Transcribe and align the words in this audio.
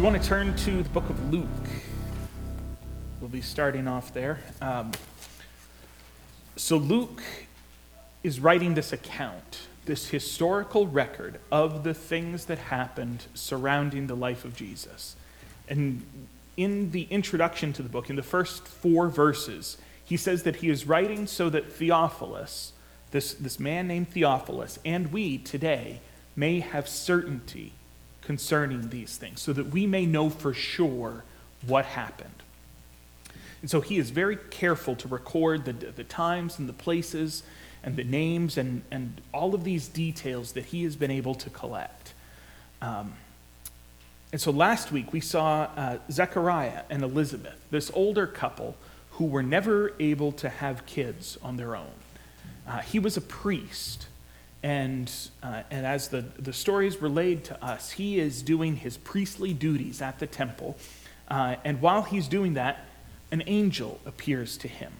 you 0.00 0.04
want 0.04 0.22
to 0.22 0.26
turn 0.26 0.56
to 0.56 0.82
the 0.82 0.88
book 0.88 1.10
of 1.10 1.30
Luke, 1.30 1.46
we'll 3.20 3.28
be 3.28 3.42
starting 3.42 3.86
off 3.86 4.14
there. 4.14 4.38
Um, 4.62 4.92
so, 6.56 6.78
Luke 6.78 7.22
is 8.22 8.40
writing 8.40 8.72
this 8.72 8.94
account, 8.94 9.68
this 9.84 10.08
historical 10.08 10.86
record 10.86 11.38
of 11.52 11.84
the 11.84 11.92
things 11.92 12.46
that 12.46 12.56
happened 12.56 13.26
surrounding 13.34 14.06
the 14.06 14.16
life 14.16 14.46
of 14.46 14.56
Jesus. 14.56 15.16
And 15.68 16.02
in 16.56 16.92
the 16.92 17.02
introduction 17.10 17.74
to 17.74 17.82
the 17.82 17.90
book, 17.90 18.08
in 18.08 18.16
the 18.16 18.22
first 18.22 18.66
four 18.66 19.08
verses, 19.08 19.76
he 20.02 20.16
says 20.16 20.44
that 20.44 20.56
he 20.56 20.70
is 20.70 20.86
writing 20.86 21.26
so 21.26 21.50
that 21.50 21.70
Theophilus, 21.70 22.72
this, 23.10 23.34
this 23.34 23.60
man 23.60 23.88
named 23.88 24.08
Theophilus, 24.08 24.78
and 24.82 25.12
we 25.12 25.36
today 25.36 26.00
may 26.34 26.60
have 26.60 26.88
certainty 26.88 27.74
concerning 28.30 28.90
these 28.90 29.16
things, 29.16 29.40
so 29.40 29.52
that 29.52 29.66
we 29.76 29.86
may 29.86 30.06
know 30.06 30.30
for 30.30 30.54
sure 30.54 31.24
what 31.66 31.84
happened. 31.84 32.40
And 33.60 33.70
so 33.70 33.80
he 33.80 33.98
is 33.98 34.10
very 34.10 34.38
careful 34.50 34.94
to 34.96 35.08
record 35.08 35.64
the, 35.64 35.72
the 35.72 36.04
times 36.04 36.58
and 36.60 36.68
the 36.68 36.78
places 36.84 37.42
and 37.82 37.96
the 37.96 38.04
names 38.04 38.58
and, 38.58 38.82
and 38.90 39.20
all 39.32 39.52
of 39.54 39.64
these 39.64 39.88
details 39.88 40.52
that 40.52 40.66
he 40.66 40.84
has 40.84 40.96
been 40.96 41.10
able 41.10 41.34
to 41.34 41.50
collect. 41.50 42.14
Um, 42.80 43.14
and 44.32 44.40
so 44.40 44.52
last 44.52 44.92
week 44.92 45.12
we 45.12 45.20
saw 45.20 45.68
uh, 45.76 45.98
Zechariah 46.10 46.82
and 46.88 47.02
Elizabeth, 47.02 47.58
this 47.70 47.90
older 47.94 48.26
couple 48.26 48.76
who 49.16 49.24
were 49.24 49.42
never 49.42 49.92
able 49.98 50.32
to 50.32 50.48
have 50.48 50.86
kids 50.86 51.36
on 51.42 51.56
their 51.56 51.74
own. 51.74 51.96
Uh, 52.66 52.78
he 52.78 53.00
was 53.00 53.16
a 53.16 53.20
priest, 53.20 54.06
and, 54.62 55.10
uh, 55.42 55.62
and 55.70 55.86
as 55.86 56.08
the, 56.08 56.24
the 56.38 56.52
story 56.52 56.86
is 56.86 57.00
relayed 57.00 57.44
to 57.44 57.64
us, 57.64 57.92
he 57.92 58.18
is 58.18 58.42
doing 58.42 58.76
his 58.76 58.96
priestly 58.96 59.54
duties 59.54 60.02
at 60.02 60.18
the 60.18 60.26
temple. 60.26 60.76
Uh, 61.28 61.56
and 61.64 61.80
while 61.80 62.02
he's 62.02 62.28
doing 62.28 62.54
that, 62.54 62.84
an 63.30 63.42
angel 63.46 64.00
appears 64.04 64.56
to 64.58 64.68
him. 64.68 64.92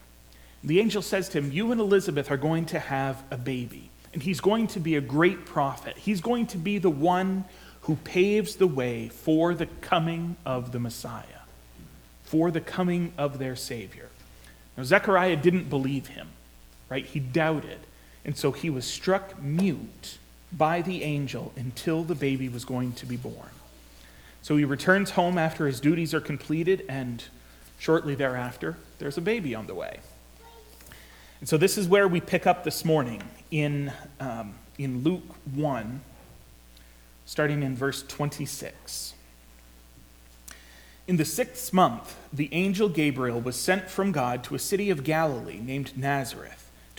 The 0.62 0.80
angel 0.80 1.02
says 1.02 1.28
to 1.30 1.39
him, 1.39 1.52
You 1.52 1.72
and 1.72 1.80
Elizabeth 1.80 2.30
are 2.30 2.36
going 2.36 2.67
to 2.67 2.78
have 2.78 3.22
a 3.30 3.36
baby, 3.36 3.91
and 4.12 4.22
he's 4.22 4.41
going 4.41 4.67
to 4.69 4.80
be 4.80 4.97
a 4.97 5.00
great 5.00 5.44
prophet. 5.44 5.97
He's 5.97 6.20
going 6.20 6.47
to 6.48 6.58
be 6.58 6.78
the 6.78 6.91
one 6.91 7.45
who 7.83 7.97
paves 7.97 8.56
the 8.56 8.67
way 8.67 9.08
for 9.08 9.55
the 9.55 9.67
coming 9.80 10.36
of 10.45 10.72
the 10.72 10.78
Messiah, 10.78 11.24
for 12.24 12.50
the 12.50 12.61
coming 12.61 13.12
of 13.19 13.39
their 13.39 13.56
Savior. 13.56 14.08
Now, 14.77 14.84
Zechariah 14.84 15.36
didn't 15.36 15.69
believe 15.69 16.08
him, 16.08 16.28
right? 16.89 17.05
He 17.05 17.20
doubted. 17.20 17.78
And 18.25 18.37
so 18.37 18.53
he 18.53 18.71
was 18.71 18.85
struck 18.85 19.41
mute 19.41 20.19
by 20.53 20.83
the 20.83 21.03
angel 21.03 21.53
until 21.57 22.05
the 22.05 22.15
baby 22.15 22.49
was 22.49 22.65
going 22.65 22.93
to 22.93 23.07
be 23.07 23.17
born. 23.17 23.51
So 24.43 24.57
he 24.57 24.65
returns 24.65 25.11
home 25.11 25.39
after 25.39 25.67
his 25.67 25.81
duties 25.81 26.15
are 26.15 26.21
completed, 26.21 26.85
and 26.89 27.23
shortly 27.79 28.15
thereafter, 28.15 28.77
there's 28.98 29.19
a 29.19 29.23
baby 29.23 29.55
on 29.55 29.67
the 29.67 29.75
way. 29.75 30.01
And 31.41 31.48
so 31.48 31.57
this 31.57 31.79
is 31.79 31.89
where 31.89 32.09
we 32.09 32.21
pick 32.21 32.47
up 32.47 32.65
this 32.65 32.85
morning 32.85 33.23
in, 33.51 33.93
um, 34.19 34.55
in 34.79 35.03
Luke 35.03 35.35
1, 35.55 36.01
starting 37.27 37.63
in 37.63 37.77
verse 37.77 38.03
26. 38.03 39.15
In 41.07 41.17
the 41.17 41.25
sixth 41.25 41.73
month, 41.73 42.17
the 42.33 42.48
angel 42.53 42.89
Gabriel 42.89 43.41
was 43.41 43.57
sent 43.57 43.89
from 43.89 44.13
God 44.13 44.45
to 44.45 44.55
a 44.55 44.59
city 44.59 44.91
of 44.91 45.03
Galilee 45.03 45.59
named 45.59 45.97
Nazareth, 45.97 46.59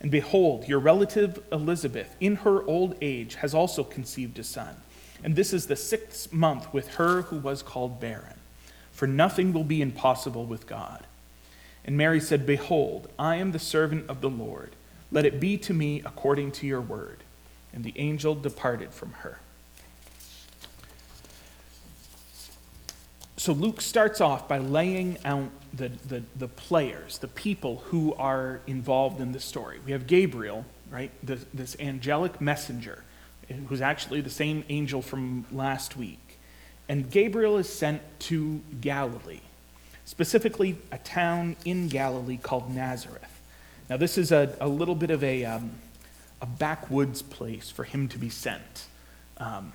And 0.00 0.10
behold, 0.10 0.68
your 0.68 0.78
relative 0.78 1.42
Elizabeth, 1.50 2.14
in 2.20 2.36
her 2.36 2.62
old 2.64 2.96
age, 3.00 3.36
has 3.36 3.54
also 3.54 3.82
conceived 3.82 4.38
a 4.38 4.44
son. 4.44 4.76
And 5.24 5.34
this 5.34 5.52
is 5.52 5.66
the 5.66 5.76
sixth 5.76 6.32
month 6.32 6.72
with 6.72 6.94
her 6.94 7.22
who 7.22 7.38
was 7.38 7.62
called 7.62 8.00
barren. 8.00 8.38
For 8.92 9.06
nothing 9.06 9.52
will 9.52 9.64
be 9.64 9.82
impossible 9.82 10.44
with 10.44 10.66
God. 10.66 11.04
And 11.84 11.96
Mary 11.96 12.20
said, 12.20 12.46
Behold, 12.46 13.08
I 13.18 13.36
am 13.36 13.52
the 13.52 13.58
servant 13.58 14.08
of 14.08 14.20
the 14.20 14.30
Lord. 14.30 14.72
Let 15.10 15.24
it 15.24 15.40
be 15.40 15.56
to 15.58 15.74
me 15.74 16.02
according 16.04 16.52
to 16.52 16.66
your 16.66 16.80
word. 16.80 17.24
And 17.72 17.82
the 17.82 17.94
angel 17.96 18.34
departed 18.34 18.92
from 18.92 19.12
her. 19.14 19.38
So 23.48 23.54
Luke 23.54 23.80
starts 23.80 24.20
off 24.20 24.46
by 24.46 24.58
laying 24.58 25.16
out 25.24 25.48
the, 25.72 25.88
the, 26.06 26.22
the 26.36 26.48
players, 26.48 27.16
the 27.16 27.28
people 27.28 27.76
who 27.86 28.12
are 28.16 28.60
involved 28.66 29.22
in 29.22 29.32
the 29.32 29.40
story. 29.40 29.78
We 29.86 29.92
have 29.92 30.06
Gabriel, 30.06 30.66
right? 30.90 31.10
This, 31.22 31.46
this 31.54 31.74
angelic 31.80 32.42
messenger, 32.42 33.04
who's 33.68 33.80
actually 33.80 34.20
the 34.20 34.28
same 34.28 34.64
angel 34.68 35.00
from 35.00 35.46
last 35.50 35.96
week. 35.96 36.38
And 36.90 37.10
Gabriel 37.10 37.56
is 37.56 37.70
sent 37.70 38.02
to 38.18 38.60
Galilee, 38.82 39.40
specifically 40.04 40.76
a 40.92 40.98
town 40.98 41.56
in 41.64 41.88
Galilee 41.88 42.36
called 42.36 42.70
Nazareth. 42.70 43.40
Now, 43.88 43.96
this 43.96 44.18
is 44.18 44.30
a, 44.30 44.54
a 44.60 44.68
little 44.68 44.94
bit 44.94 45.10
of 45.10 45.24
a, 45.24 45.46
um, 45.46 45.70
a 46.42 46.46
backwoods 46.46 47.22
place 47.22 47.70
for 47.70 47.84
him 47.84 48.08
to 48.08 48.18
be 48.18 48.28
sent. 48.28 48.84
Um, 49.38 49.72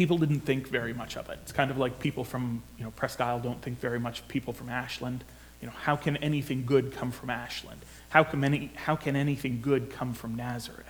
people 0.00 0.16
didn't 0.16 0.40
think 0.40 0.66
very 0.66 0.94
much 0.94 1.14
of 1.18 1.28
it. 1.28 1.38
It's 1.42 1.52
kind 1.52 1.70
of 1.70 1.76
like 1.76 1.98
people 2.00 2.24
from 2.24 2.62
you 2.78 2.84
know, 2.84 2.90
Presque 2.92 3.20
Isle 3.20 3.38
don't 3.40 3.60
think 3.60 3.78
very 3.80 4.00
much 4.00 4.20
of 4.20 4.28
people 4.28 4.54
from 4.54 4.70
Ashland. 4.70 5.24
You 5.60 5.66
know, 5.66 5.74
how 5.82 5.94
can 5.94 6.16
anything 6.16 6.64
good 6.64 6.94
come 6.94 7.10
from 7.10 7.28
Ashland? 7.28 7.82
How 8.08 8.24
can, 8.24 8.42
any, 8.42 8.70
how 8.76 8.96
can 8.96 9.14
anything 9.14 9.60
good 9.60 9.90
come 9.90 10.14
from 10.14 10.36
Nazareth? 10.36 10.86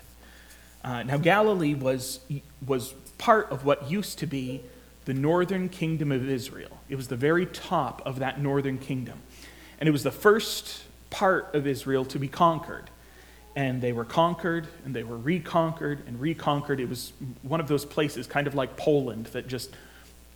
Uh, 0.85 1.03
now, 1.03 1.17
Galilee 1.17 1.75
was, 1.75 2.21
was 2.65 2.93
part 3.19 3.51
of 3.51 3.65
what 3.65 3.91
used 3.91 4.21
to 4.21 4.27
be 4.27 4.63
the 5.07 5.13
northern 5.13 5.69
kingdom 5.69 6.13
of 6.13 6.31
Israel. 6.31 6.79
It 6.89 6.95
was 6.95 7.09
the 7.09 7.17
very 7.17 7.47
top 7.47 8.03
of 8.07 8.21
that 8.21 8.41
northern 8.41 8.79
kingdom. 8.79 9.19
And 9.81 9.89
it 9.89 9.93
was 9.93 10.05
the 10.05 10.13
first 10.13 10.85
part 11.11 11.53
of 11.53 11.67
Israel 11.67 12.05
to 12.05 12.19
be 12.21 12.29
conquered. 12.29 12.91
And 13.57 13.83
they 13.83 13.93
were 13.93 14.05
conquered 14.05 14.69
and 14.85 14.95
they 14.95 15.03
were 15.03 15.17
reconquered 15.17 16.05
and 16.07 16.21
reconquered. 16.21 16.81
It 16.81 16.89
was 16.89 17.13
one 17.43 17.61
of 17.61 17.69
those 17.69 17.85
places, 17.85 18.27
kind 18.27 18.47
of 18.47 18.55
like 18.55 18.77
Poland, 18.77 19.27
that 19.27 19.49
just 19.49 19.71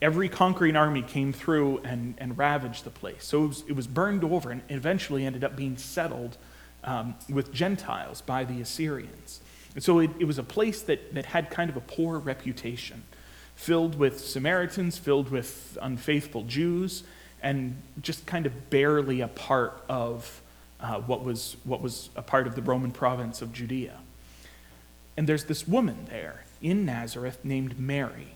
every 0.02 0.28
conquering 0.28 0.76
army 0.76 1.02
came 1.02 1.32
through 1.32 1.78
and, 1.78 2.14
and 2.18 2.36
ravaged 2.36 2.84
the 2.84 2.90
place. 2.90 3.24
So 3.24 3.44
it 3.44 3.48
was, 3.48 3.64
it 3.68 3.76
was 3.76 3.86
burned 3.86 4.24
over 4.24 4.50
and 4.50 4.62
eventually 4.68 5.24
ended 5.24 5.44
up 5.44 5.56
being 5.56 5.76
settled 5.76 6.36
um, 6.82 7.14
with 7.30 7.52
Gentiles 7.52 8.20
by 8.20 8.44
the 8.44 8.60
Assyrians. 8.60 9.40
And 9.74 9.82
so 9.82 10.00
it, 10.00 10.10
it 10.18 10.24
was 10.24 10.38
a 10.38 10.42
place 10.42 10.82
that, 10.82 11.14
that 11.14 11.26
had 11.26 11.50
kind 11.50 11.70
of 11.70 11.76
a 11.76 11.80
poor 11.80 12.18
reputation, 12.18 13.02
filled 13.54 13.98
with 13.98 14.20
Samaritans, 14.20 14.98
filled 14.98 15.30
with 15.30 15.78
unfaithful 15.80 16.42
Jews, 16.42 17.04
and 17.42 17.80
just 18.00 18.26
kind 18.26 18.46
of 18.46 18.70
barely 18.70 19.20
a 19.20 19.28
part 19.28 19.82
of 19.88 20.42
uh, 20.84 21.00
what, 21.00 21.24
was, 21.24 21.56
what 21.64 21.80
was 21.80 22.10
a 22.14 22.20
part 22.20 22.46
of 22.46 22.54
the 22.54 22.62
Roman 22.62 22.90
province 22.90 23.40
of 23.40 23.54
Judea. 23.54 23.98
And 25.16 25.26
there's 25.26 25.44
this 25.44 25.66
woman 25.66 26.06
there 26.10 26.44
in 26.60 26.84
Nazareth 26.84 27.38
named 27.42 27.78
Mary, 27.80 28.34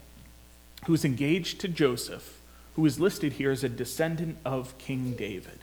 who 0.86 0.94
is 0.94 1.04
engaged 1.04 1.60
to 1.60 1.68
Joseph, 1.68 2.40
who 2.74 2.86
is 2.86 2.98
listed 2.98 3.34
here 3.34 3.50
as 3.50 3.64
a 3.64 3.68
descendant 3.68 4.38
of 4.46 4.76
King 4.78 5.12
David. 5.12 5.58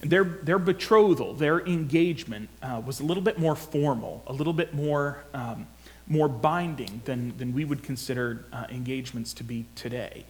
And 0.00 0.10
their, 0.10 0.24
their 0.24 0.58
betrothal, 0.58 1.34
their 1.34 1.60
engagement, 1.66 2.48
uh, 2.62 2.80
was 2.86 3.00
a 3.00 3.04
little 3.04 3.22
bit 3.22 3.38
more 3.38 3.54
formal, 3.54 4.22
a 4.26 4.32
little 4.32 4.54
bit 4.54 4.72
more, 4.72 5.22
um, 5.34 5.66
more 6.06 6.28
binding 6.28 7.02
than, 7.04 7.36
than 7.36 7.52
we 7.52 7.66
would 7.66 7.82
consider 7.82 8.46
uh, 8.50 8.64
engagements 8.70 9.34
to 9.34 9.44
be 9.44 9.66
today. 9.74 10.24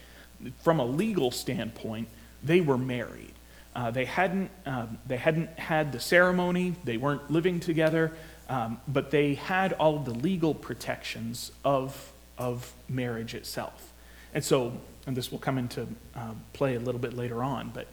from 0.64 0.80
a 0.80 0.84
legal 0.84 1.30
standpoint, 1.30 2.08
they 2.42 2.60
were 2.60 2.78
married. 2.78 3.34
Uh, 3.74 3.90
they, 3.90 4.04
hadn't, 4.04 4.50
um, 4.66 4.98
they 5.06 5.16
hadn't 5.16 5.58
had 5.58 5.92
the 5.92 6.00
ceremony, 6.00 6.74
they 6.84 6.96
weren't 6.96 7.30
living 7.30 7.60
together, 7.60 8.12
um, 8.48 8.80
but 8.88 9.10
they 9.10 9.34
had 9.34 9.72
all 9.74 9.96
of 9.96 10.04
the 10.04 10.14
legal 10.14 10.54
protections 10.54 11.52
of, 11.64 12.12
of 12.36 12.72
marriage 12.88 13.34
itself. 13.34 13.92
And 14.34 14.44
so, 14.44 14.72
and 15.06 15.16
this 15.16 15.30
will 15.30 15.38
come 15.38 15.56
into 15.56 15.86
uh, 16.16 16.32
play 16.52 16.74
a 16.74 16.80
little 16.80 17.00
bit 17.00 17.14
later 17.14 17.42
on, 17.42 17.70
but 17.72 17.86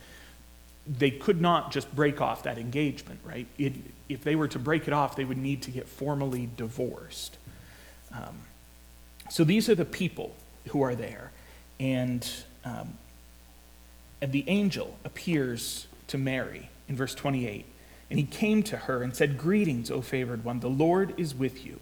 they 0.88 1.12
could 1.12 1.42
not 1.42 1.72
just 1.72 1.94
break 1.96 2.22
off 2.22 2.44
that 2.44 2.58
engagement, 2.58 3.20
right? 3.24 3.46
It, 3.58 3.74
if 4.10 4.24
they 4.24 4.36
were 4.36 4.48
to 4.48 4.60
break 4.60 4.88
it 4.88 4.94
off, 4.94 5.16
they 5.16 5.26
would 5.26 5.38
need 5.38 5.62
to 5.64 5.72
get 5.72 5.88
formally 5.88 6.50
divorced. 6.58 7.38
Um, 8.12 8.40
so 9.30 9.44
these 9.44 9.70
are 9.70 9.76
the 9.76 9.86
people 9.86 10.36
who 10.70 10.82
are 10.82 10.96
there. 10.96 11.32
And, 11.80 12.28
um, 12.66 12.98
and 14.22 14.32
the 14.32 14.46
angel 14.48 14.98
appears 15.04 15.88
to 16.08 16.18
Mary 16.18 16.70
in 16.88 16.96
verse 16.96 17.14
28. 17.14 17.66
And 18.10 18.20
he 18.20 18.26
came 18.26 18.64
to 18.64 18.78
her 18.78 19.04
and 19.04 19.16
said, 19.16 19.38
Greetings, 19.38 19.92
O 19.92 20.02
favored 20.02 20.44
one, 20.44 20.60
the 20.60 20.70
Lord 20.70 21.14
is 21.18 21.36
with 21.36 21.66
you. 21.66 21.80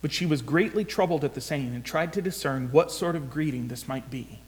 But 0.00 0.12
she 0.12 0.26
was 0.26 0.42
greatly 0.42 0.84
troubled 0.84 1.24
at 1.24 1.34
the 1.34 1.40
saying 1.40 1.74
and 1.74 1.84
tried 1.84 2.12
to 2.14 2.22
discern 2.22 2.70
what 2.72 2.90
sort 2.90 3.16
of 3.16 3.30
greeting 3.30 3.68
this 3.68 3.88
might 3.88 4.10
be. 4.10 4.40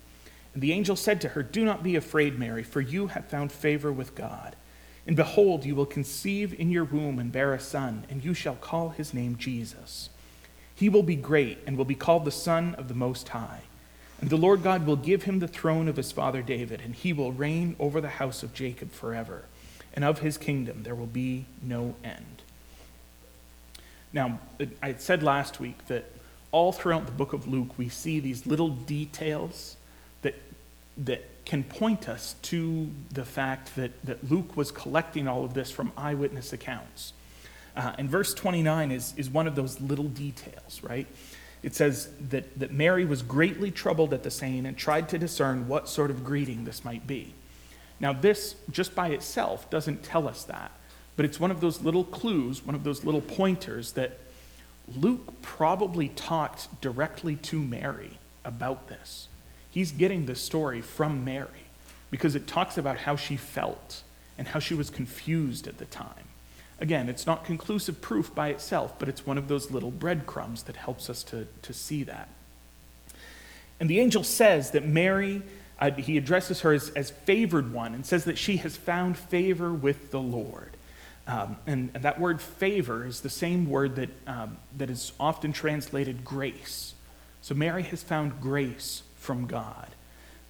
And 0.55 0.62
the 0.62 0.73
angel 0.73 0.97
said 0.97 1.21
to 1.21 1.31
her, 1.31 1.43
Do 1.43 1.65
not 1.65 1.82
be 1.82 1.97
afraid, 1.97 2.38
Mary, 2.38 2.62
for 2.62 2.81
you 2.81 3.09
have 3.09 3.27
found 3.27 3.53
favor 3.53 3.93
with 3.93 4.15
God. 4.15 4.56
And 5.06 5.17
behold, 5.17 5.65
you 5.65 5.75
will 5.75 5.87
conceive 5.87 6.59
in 6.59 6.71
your 6.71 6.85
womb 6.85 7.19
and 7.19 7.33
bear 7.33 7.53
a 7.53 7.61
son, 7.61 8.05
and 8.09 8.25
you 8.25 8.35
shall 8.35 8.56
call 8.56 8.91
his 8.91 9.15
name 9.15 9.37
Jesus. 9.37 10.11
He 10.75 10.88
will 10.88 11.03
be 11.03 11.17
great 11.17 11.59
and 11.67 11.76
will 11.76 11.85
be 11.85 11.94
called 11.94 12.25
the 12.25 12.31
Son 12.31 12.75
of 12.76 12.88
the 12.88 12.94
Most 12.94 13.29
High. 13.29 13.62
And 14.21 14.29
the 14.29 14.37
Lord 14.37 14.63
God 14.63 14.87
will 14.87 14.97
give 14.97 15.23
him 15.23 15.39
the 15.39 15.49
throne 15.49 15.89
of 15.89 15.97
his 15.97 16.13
father 16.13 16.43
David, 16.43 16.81
and 16.81 16.95
he 16.95 17.13
will 17.13 17.33
reign 17.33 17.75
over 17.79 18.01
the 18.01 18.09
house 18.09 18.43
of 18.43 18.53
Jacob 18.53 18.93
forever. 18.93 19.45
And 19.95 20.05
of 20.05 20.21
his 20.21 20.37
kingdom 20.37 20.83
there 20.83 20.95
will 20.95 21.07
be 21.07 21.47
no 21.63 21.95
end. 22.05 22.43
Now, 24.13 24.41
I 24.83 24.95
said 24.95 25.23
last 25.23 25.61
week 25.61 25.87
that 25.87 26.11
all 26.53 26.73
throughout 26.73 27.07
the 27.07 27.13
book 27.13 27.33
of 27.33 27.47
Luke, 27.47 27.79
we 27.79 27.89
see 27.89 28.21
these 28.21 28.45
little 28.47 28.69
details 28.69 29.77
that, 30.23 30.35
that 30.99 31.25
can 31.45 31.63
point 31.63 32.09
us 32.09 32.35
to 32.43 32.91
the 33.13 33.25
fact 33.25 33.77
that, 33.77 33.93
that 34.05 34.31
Luke 34.31 34.57
was 34.57 34.71
collecting 34.71 35.29
all 35.29 35.45
of 35.45 35.55
this 35.55 35.71
from 35.71 35.93
eyewitness 35.97 36.53
accounts. 36.53 37.13
Uh, 37.77 37.93
and 37.99 38.11
verse 38.11 38.35
29 38.35 38.91
is, 38.91 39.15
is 39.17 39.31
one 39.31 39.47
of 39.47 39.55
those 39.55 39.81
little 39.81 40.09
details, 40.09 40.83
right? 40.83 41.07
It 41.62 41.75
says 41.75 42.09
that, 42.31 42.59
that 42.59 42.73
Mary 42.73 43.05
was 43.05 43.23
greatly 43.23 43.71
troubled 43.71 44.15
at 44.15 44.23
the 44.23 44.31
saying 44.31 44.67
and 44.67 44.77
tried 44.77 45.09
to 45.11 45.19
discern 45.19 45.69
what 45.69 45.89
sort 45.89 46.11
of 46.11 46.25
greeting 46.25 46.65
this 46.65 46.85
might 46.85 47.07
be. 47.07 47.35
Now, 47.99 48.15
this 48.15 48.57
just 48.71 48.95
by 48.95 49.09
itself 49.09 49.69
doesn't 49.69 50.03
tell 50.03 50.27
us 50.27 50.45
that, 50.45 50.71
but 51.17 51.27
it's 51.27 51.39
one 51.39 51.51
of 51.51 51.61
those 51.61 51.83
little 51.83 52.05
clues, 52.05 52.65
one 52.65 52.75
of 52.75 52.83
those 52.83 53.05
little 53.05 53.21
pointers 53.21 53.93
that 53.93 54.19
Luke 54.97 55.43
probably 55.43 56.09
talked 56.09 56.81
directly 56.81 57.37
to 57.37 57.61
Mary 57.61 58.19
about 58.45 58.89
this. 58.89 59.29
He's 59.71 59.93
getting 59.93 60.27
the 60.27 60.35
story 60.35 60.81
from 60.81 61.25
Mary 61.25 61.67
because 62.11 62.35
it 62.35 62.47
talks 62.47 62.79
about 62.79 62.99
how 62.99 63.17
she 63.17 63.37
felt 63.37 64.03
and 64.39 64.49
how 64.49 64.59
she 64.59 64.75
was 64.75 64.89
confused 64.89 65.69
at 65.69 65.79
the 65.79 65.85
time. 65.85 66.29
Again, 66.81 67.09
it's 67.09 67.27
not 67.27 67.44
conclusive 67.44 68.00
proof 68.00 68.35
by 68.35 68.49
itself, 68.49 68.99
but 68.99 69.09
it's 69.09 69.27
one 69.27 69.37
of 69.37 69.49
those 69.49 69.71
little 69.71 69.91
breadcrumbs 69.91 70.62
that 70.65 70.77
helps 70.77 71.11
us 71.11 71.23
to, 71.25 71.47
to 71.62 71.73
see 71.73 72.03
that. 72.05 72.29
And 73.79 73.88
the 73.88 74.00
angel 74.00 74.25
says 74.25 74.71
that 74.73 74.87
Mary, 74.87 75.43
uh, 75.79 75.91
he 75.93 76.17
addresses 76.17 76.61
her 76.61 76.73
as, 76.73 76.91
as 76.91 77.11
favored 77.11 77.73
one 77.73 77.94
and 77.94 78.05
says 78.05 78.25
that 78.25 78.38
she 78.38 78.59
has 78.59 78.77
found 78.77 79.19
favor 79.19 79.73
with 79.73 80.11
the 80.11 80.21
Lord. 80.21 80.77
Um, 81.27 81.56
and, 81.67 81.91
and, 81.94 82.03
that 82.03 82.19
word 82.19 82.41
favor 82.41 83.06
is 83.06 83.21
the 83.21 83.31
same 83.31 83.69
word 83.69 83.97
that, 83.97 84.09
um, 84.26 84.56
that 84.76 84.91
is 84.91 85.12
often 85.21 85.53
translated 85.53 86.25
grace. 86.25 86.94
So 87.43 87.55
Mary 87.55 87.85
has 87.85 88.03
found 88.03 88.41
grace 88.41 89.03
from 89.17 89.47
God. 89.47 89.88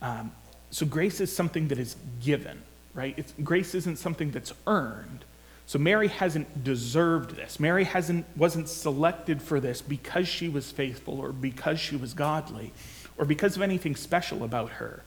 Um, 0.01 0.33
so 0.71 0.87
grace 0.87 1.21
is 1.21 1.35
something 1.35 1.69
that 1.69 1.79
is 1.79 1.97
given, 2.23 2.63
right? 2.95 3.15
It's, 3.17 3.35
grace 3.43 3.75
isn't 3.75 3.99
something 3.99 4.31
that's 4.31 4.53
earned, 4.67 5.25
so 5.71 5.79
Mary 5.79 6.09
hasn't 6.09 6.65
deserved 6.65 7.37
this. 7.37 7.61
Mary 7.61 7.85
hasn't, 7.85 8.27
wasn't 8.37 8.69
selected 8.69 9.41
for 9.41 9.61
this 9.61 9.81
because 9.81 10.27
she 10.27 10.49
was 10.49 10.73
faithful 10.73 11.21
or 11.21 11.31
because 11.31 11.79
she 11.79 11.95
was 11.95 12.13
godly 12.13 12.73
or 13.17 13.25
because 13.25 13.55
of 13.55 13.63
anything 13.63 13.95
special 13.95 14.43
about 14.43 14.71
her. 14.71 15.05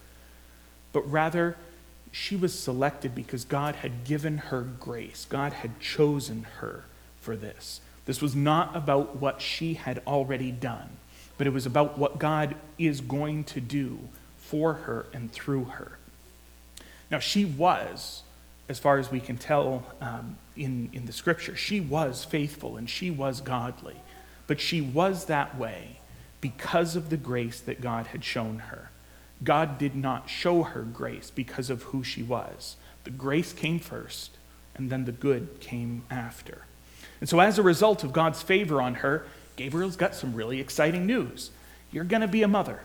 But 0.93 1.01
rather, 1.11 1.57
she 2.13 2.37
was 2.37 2.57
selected 2.57 3.13
because 3.13 3.43
God 3.43 3.75
had 3.75 4.05
given 4.05 4.37
her 4.37 4.61
grace. 4.61 5.27
God 5.29 5.51
had 5.51 5.81
chosen 5.81 6.43
her 6.61 6.85
for 7.19 7.35
this. 7.35 7.81
This 8.05 8.21
was 8.21 8.33
not 8.33 8.73
about 8.73 9.17
what 9.17 9.41
she 9.41 9.73
had 9.73 10.01
already 10.07 10.53
done, 10.53 10.91
but 11.37 11.45
it 11.45 11.51
was 11.51 11.65
about 11.65 11.97
what 11.97 12.19
God 12.19 12.55
is 12.77 13.01
going 13.01 13.43
to 13.43 13.59
do 13.59 13.99
for 14.37 14.75
her 14.75 15.07
and 15.13 15.29
through 15.29 15.65
her. 15.65 15.97
Now, 17.11 17.19
she 17.19 17.43
was, 17.43 18.23
as 18.69 18.79
far 18.79 18.97
as 18.97 19.11
we 19.11 19.19
can 19.19 19.35
tell, 19.35 19.85
um, 19.99 20.37
in, 20.55 20.89
in 20.93 21.05
the 21.05 21.13
scripture. 21.13 21.55
She 21.55 21.79
was 21.79 22.23
faithful 22.23 22.77
and 22.77 22.89
she 22.89 23.09
was 23.09 23.41
godly, 23.41 23.97
but 24.47 24.59
she 24.59 24.81
was 24.81 25.25
that 25.25 25.57
way 25.57 25.99
because 26.41 26.95
of 26.95 27.09
the 27.09 27.17
grace 27.17 27.59
that 27.61 27.81
God 27.81 28.07
had 28.07 28.23
shown 28.23 28.59
her. 28.59 28.89
God 29.43 29.77
did 29.77 29.95
not 29.95 30.29
show 30.29 30.63
her 30.63 30.81
grace 30.81 31.31
because 31.31 31.69
of 31.69 31.83
who 31.83 32.03
she 32.03 32.23
was. 32.23 32.75
The 33.03 33.09
grace 33.09 33.51
came 33.51 33.79
first, 33.79 34.37
and 34.75 34.89
then 34.89 35.05
the 35.05 35.11
good 35.11 35.59
came 35.59 36.03
after. 36.09 36.65
And 37.19 37.27
so, 37.29 37.39
as 37.39 37.57
a 37.57 37.63
result 37.63 38.03
of 38.03 38.13
God's 38.13 38.41
favor 38.41 38.81
on 38.81 38.95
her, 38.95 39.25
Gabriel's 39.55 39.97
got 39.97 40.15
some 40.15 40.33
really 40.33 40.59
exciting 40.59 41.05
news. 41.05 41.51
You're 41.91 42.05
going 42.05 42.21
to 42.21 42.27
be 42.27 42.43
a 42.43 42.47
mother, 42.47 42.81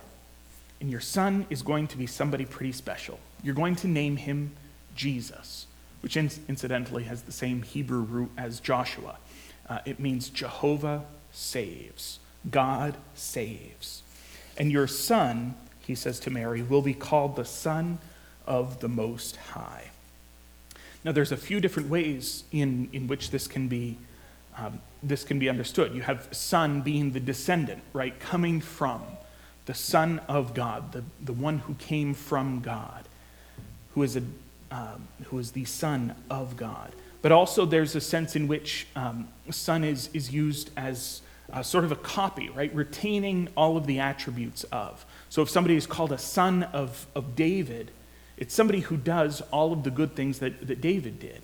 and 0.80 0.90
your 0.90 1.00
son 1.00 1.46
is 1.50 1.62
going 1.62 1.86
to 1.88 1.96
be 1.96 2.06
somebody 2.06 2.44
pretty 2.44 2.72
special. 2.72 3.20
You're 3.42 3.54
going 3.54 3.76
to 3.76 3.88
name 3.88 4.16
him 4.16 4.52
Jesus 4.96 5.67
which 6.00 6.16
incidentally 6.16 7.04
has 7.04 7.22
the 7.22 7.32
same 7.32 7.62
Hebrew 7.62 8.00
root 8.00 8.30
as 8.36 8.60
Joshua. 8.60 9.18
Uh, 9.68 9.80
it 9.84 10.00
means 10.00 10.30
Jehovah 10.30 11.04
saves, 11.32 12.18
God 12.50 12.96
saves. 13.14 14.02
And 14.56 14.72
your 14.72 14.86
son, 14.86 15.54
he 15.80 15.94
says 15.94 16.20
to 16.20 16.30
Mary, 16.30 16.62
will 16.62 16.82
be 16.82 16.94
called 16.94 17.36
the 17.36 17.44
Son 17.44 17.98
of 18.46 18.80
the 18.80 18.88
Most 18.88 19.36
High. 19.36 19.90
Now, 21.04 21.12
there's 21.12 21.32
a 21.32 21.36
few 21.36 21.60
different 21.60 21.88
ways 21.88 22.44
in, 22.50 22.88
in 22.92 23.06
which 23.06 23.30
this 23.30 23.46
can 23.46 23.68
be 23.68 23.98
um, 24.58 24.80
this 25.02 25.22
can 25.24 25.38
be 25.38 25.48
understood. 25.48 25.94
You 25.94 26.02
have 26.02 26.28
son 26.32 26.80
being 26.82 27.12
the 27.12 27.20
descendant, 27.20 27.82
right, 27.92 28.18
coming 28.18 28.60
from 28.60 29.02
the 29.66 29.74
Son 29.74 30.20
of 30.28 30.54
God, 30.54 30.92
the, 30.92 31.04
the 31.20 31.32
one 31.32 31.58
who 31.58 31.74
came 31.74 32.14
from 32.14 32.60
God, 32.60 33.04
who 33.94 34.02
is 34.02 34.16
a 34.16 34.22
um, 34.70 35.08
who 35.24 35.38
is 35.38 35.52
the 35.52 35.64
Son 35.64 36.14
of 36.30 36.56
God. 36.56 36.92
But 37.22 37.32
also, 37.32 37.64
there's 37.64 37.96
a 37.96 38.00
sense 38.00 38.36
in 38.36 38.48
which 38.48 38.86
um, 38.94 39.28
Son 39.50 39.84
is, 39.84 40.08
is 40.12 40.32
used 40.32 40.70
as 40.76 41.22
sort 41.62 41.84
of 41.84 41.92
a 41.92 41.96
copy, 41.96 42.48
right? 42.50 42.74
Retaining 42.74 43.48
all 43.56 43.76
of 43.76 43.86
the 43.86 44.00
attributes 44.00 44.64
of. 44.64 45.04
So, 45.28 45.42
if 45.42 45.50
somebody 45.50 45.76
is 45.76 45.86
called 45.86 46.12
a 46.12 46.18
son 46.18 46.64
of, 46.64 47.06
of 47.14 47.34
David, 47.34 47.90
it's 48.36 48.54
somebody 48.54 48.80
who 48.80 48.96
does 48.96 49.40
all 49.50 49.72
of 49.72 49.82
the 49.82 49.90
good 49.90 50.14
things 50.14 50.38
that, 50.38 50.66
that 50.66 50.80
David 50.80 51.18
did. 51.18 51.42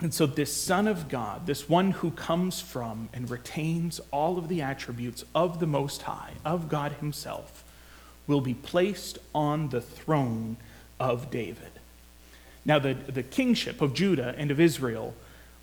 And 0.00 0.14
so, 0.14 0.26
this 0.26 0.54
Son 0.54 0.86
of 0.86 1.08
God, 1.08 1.46
this 1.46 1.68
one 1.68 1.90
who 1.90 2.10
comes 2.12 2.60
from 2.60 3.08
and 3.12 3.28
retains 3.30 4.00
all 4.10 4.38
of 4.38 4.48
the 4.48 4.62
attributes 4.62 5.24
of 5.34 5.60
the 5.60 5.66
Most 5.66 6.02
High, 6.02 6.32
of 6.44 6.68
God 6.68 6.92
Himself, 6.92 7.64
will 8.26 8.40
be 8.40 8.54
placed 8.54 9.18
on 9.34 9.70
the 9.70 9.80
throne 9.80 10.56
of 11.00 11.30
David. 11.30 11.70
Now, 12.64 12.78
the, 12.78 12.94
the 12.94 13.22
kingship 13.22 13.80
of 13.80 13.94
Judah 13.94 14.34
and 14.36 14.50
of 14.50 14.60
Israel 14.60 15.14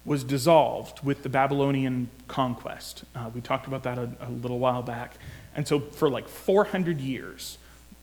was 0.05 0.23
dissolved 0.23 1.03
with 1.03 1.23
the 1.23 1.29
Babylonian 1.29 2.09
conquest. 2.27 3.03
Uh, 3.15 3.29
we 3.33 3.41
talked 3.41 3.67
about 3.67 3.83
that 3.83 3.97
a, 3.97 4.09
a, 4.21 4.29
little 4.29 4.59
while 4.59 4.83
back. 4.83 5.15
And 5.55 5.67
so, 5.67 5.79
for 5.79 6.09
like 6.09 6.27
400 6.27 7.01
years, 7.01 7.57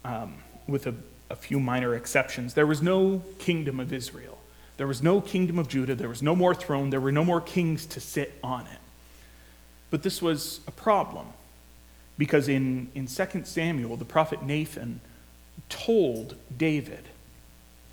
um, 0.04 0.34
with 0.66 0.86
a, 0.86 0.94
a 1.30 1.36
few 1.36 1.60
minor 1.60 1.94
exceptions, 1.94 2.54
there 2.54 2.66
was 2.66 2.82
no 2.82 3.22
kingdom 3.38 3.78
of 3.80 3.92
Israel. 3.92 4.38
There 4.76 4.86
was 4.86 5.02
no 5.02 5.20
kingdom 5.20 5.58
of 5.58 5.68
Judah. 5.68 5.94
There 5.94 6.08
was 6.08 6.22
no 6.22 6.34
more 6.34 6.54
throne. 6.54 6.90
There 6.90 7.00
were 7.00 7.12
no 7.12 7.24
more 7.24 7.40
kings 7.40 7.86
to 7.86 8.00
sit 8.00 8.38
on 8.42 8.62
it. 8.62 8.78
But 9.90 10.02
this 10.02 10.22
was 10.22 10.60
a 10.66 10.70
problem 10.70 11.26
because 12.18 12.48
in, 12.48 12.90
in 12.94 13.06
2 13.06 13.44
Samuel, 13.44 13.96
the 13.96 14.04
prophet 14.04 14.42
Nathan 14.42 15.00
told 15.68 16.36
David 16.56 17.04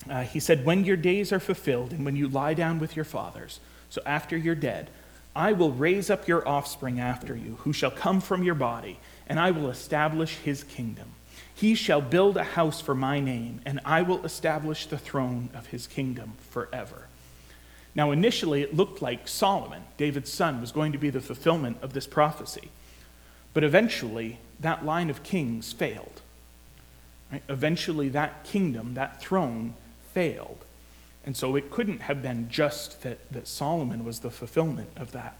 uh, 0.07 0.23
he 0.23 0.39
said, 0.39 0.65
When 0.65 0.85
your 0.85 0.97
days 0.97 1.31
are 1.31 1.39
fulfilled 1.39 1.91
and 1.91 2.05
when 2.05 2.15
you 2.15 2.27
lie 2.27 2.53
down 2.53 2.79
with 2.79 2.95
your 2.95 3.05
fathers, 3.05 3.59
so 3.89 4.01
after 4.05 4.37
you're 4.37 4.55
dead, 4.55 4.89
I 5.35 5.53
will 5.53 5.71
raise 5.71 6.09
up 6.09 6.27
your 6.27 6.47
offspring 6.47 6.99
after 6.99 7.35
you, 7.35 7.57
who 7.61 7.73
shall 7.73 7.91
come 7.91 8.21
from 8.21 8.43
your 8.43 8.55
body, 8.55 8.99
and 9.27 9.39
I 9.39 9.51
will 9.51 9.69
establish 9.69 10.35
his 10.37 10.63
kingdom. 10.63 11.09
He 11.53 11.75
shall 11.75 12.01
build 12.01 12.37
a 12.37 12.43
house 12.43 12.81
for 12.81 12.95
my 12.95 13.19
name, 13.19 13.61
and 13.65 13.79
I 13.83 14.01
will 14.01 14.25
establish 14.25 14.85
the 14.85 14.97
throne 14.97 15.49
of 15.53 15.67
his 15.67 15.87
kingdom 15.87 16.33
forever. 16.49 17.07
Now, 17.95 18.11
initially, 18.11 18.61
it 18.61 18.75
looked 18.75 19.01
like 19.01 19.27
Solomon, 19.27 19.83
David's 19.97 20.31
son, 20.31 20.61
was 20.61 20.71
going 20.71 20.93
to 20.93 20.97
be 20.97 21.09
the 21.09 21.19
fulfillment 21.19 21.77
of 21.81 21.93
this 21.93 22.07
prophecy. 22.07 22.69
But 23.53 23.63
eventually, 23.63 24.39
that 24.59 24.85
line 24.85 25.09
of 25.09 25.23
kings 25.23 25.73
failed. 25.73 26.21
Right? 27.31 27.43
Eventually, 27.49 28.09
that 28.09 28.43
kingdom, 28.43 28.93
that 28.93 29.21
throne, 29.21 29.73
failed. 30.13 30.65
And 31.25 31.35
so 31.35 31.55
it 31.55 31.69
couldn't 31.69 32.01
have 32.01 32.21
been 32.21 32.49
just 32.49 33.03
that, 33.03 33.31
that 33.31 33.47
Solomon 33.47 34.03
was 34.03 34.19
the 34.19 34.31
fulfillment 34.31 34.89
of 34.95 35.11
that. 35.11 35.37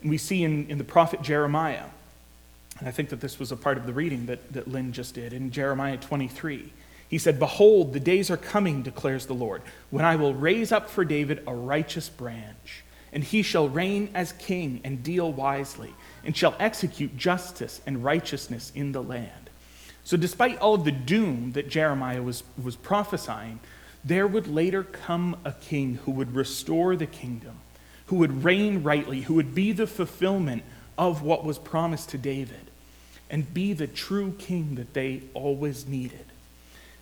And 0.00 0.10
we 0.10 0.18
see 0.18 0.44
in, 0.44 0.68
in 0.68 0.78
the 0.78 0.84
prophet 0.84 1.22
Jeremiah, 1.22 1.84
and 2.78 2.88
I 2.88 2.90
think 2.90 3.08
that 3.08 3.20
this 3.20 3.38
was 3.38 3.52
a 3.52 3.56
part 3.56 3.76
of 3.76 3.86
the 3.86 3.92
reading 3.92 4.26
that, 4.26 4.52
that 4.52 4.68
Lynn 4.68 4.92
just 4.92 5.14
did 5.14 5.32
in 5.32 5.50
Jeremiah 5.50 5.96
23. 5.96 6.72
He 7.08 7.18
said, 7.18 7.38
Behold, 7.38 7.92
the 7.92 8.00
days 8.00 8.30
are 8.30 8.36
coming, 8.36 8.82
declares 8.82 9.26
the 9.26 9.34
Lord, 9.34 9.62
when 9.90 10.04
I 10.04 10.16
will 10.16 10.34
raise 10.34 10.72
up 10.72 10.88
for 10.88 11.04
David 11.04 11.42
a 11.46 11.54
righteous 11.54 12.08
branch, 12.08 12.84
and 13.12 13.24
he 13.24 13.42
shall 13.42 13.68
reign 13.68 14.10
as 14.14 14.32
king 14.32 14.80
and 14.84 15.02
deal 15.02 15.32
wisely, 15.32 15.94
and 16.24 16.36
shall 16.36 16.54
execute 16.58 17.16
justice 17.16 17.80
and 17.86 18.04
righteousness 18.04 18.70
in 18.74 18.92
the 18.92 19.02
land. 19.02 19.47
So, 20.08 20.16
despite 20.16 20.56
all 20.56 20.72
of 20.72 20.84
the 20.84 20.90
doom 20.90 21.52
that 21.52 21.68
Jeremiah 21.68 22.22
was, 22.22 22.42
was 22.56 22.76
prophesying, 22.76 23.60
there 24.02 24.26
would 24.26 24.46
later 24.46 24.82
come 24.82 25.36
a 25.44 25.52
king 25.52 25.96
who 26.06 26.12
would 26.12 26.34
restore 26.34 26.96
the 26.96 27.04
kingdom, 27.04 27.56
who 28.06 28.16
would 28.16 28.42
reign 28.42 28.82
rightly, 28.82 29.20
who 29.20 29.34
would 29.34 29.54
be 29.54 29.72
the 29.72 29.86
fulfillment 29.86 30.62
of 30.96 31.20
what 31.20 31.44
was 31.44 31.58
promised 31.58 32.08
to 32.08 32.16
David 32.16 32.70
and 33.28 33.52
be 33.52 33.74
the 33.74 33.86
true 33.86 34.34
king 34.38 34.76
that 34.76 34.94
they 34.94 35.24
always 35.34 35.86
needed. 35.86 36.24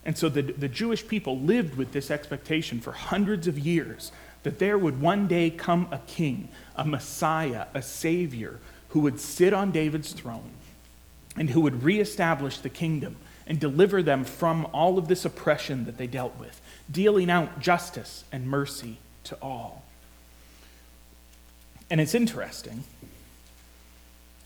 And 0.05 0.19
so 0.19 0.29
the, 0.29 0.43
the 0.43 0.67
Jewish 0.67 1.07
people 1.07 1.39
lived 1.39 1.77
with 1.77 1.93
this 1.93 2.11
expectation 2.11 2.81
for 2.81 2.91
hundreds 2.91 3.47
of 3.47 3.57
years 3.57 4.11
that 4.43 4.59
there 4.59 4.77
would 4.77 5.01
one 5.01 5.29
day 5.29 5.51
come 5.51 5.87
a 5.93 5.99
king, 6.09 6.49
a 6.75 6.85
Messiah, 6.85 7.67
a 7.73 7.83
Savior, 7.83 8.59
who 8.89 8.99
would 8.99 9.21
sit 9.21 9.53
on 9.53 9.71
David's 9.71 10.13
throne 10.13 10.51
and 11.37 11.51
who 11.51 11.61
would 11.61 11.83
reestablish 11.83 12.59
the 12.59 12.69
kingdom 12.69 13.17
and 13.47 13.61
deliver 13.61 14.03
them 14.03 14.25
from 14.25 14.67
all 14.73 14.99
of 14.99 15.09
this 15.09 15.25
oppression 15.25 15.85
that 15.85 15.99
they 15.99 16.07
dealt 16.07 16.37
with, 16.39 16.61
dealing 16.91 17.31
out 17.31 17.61
justice 17.61 18.25
and 18.33 18.49
mercy 18.49 18.99
to 19.25 19.37
all. 19.41 19.85
And 21.89 22.01
it's 22.01 22.15
interesting 22.15 22.85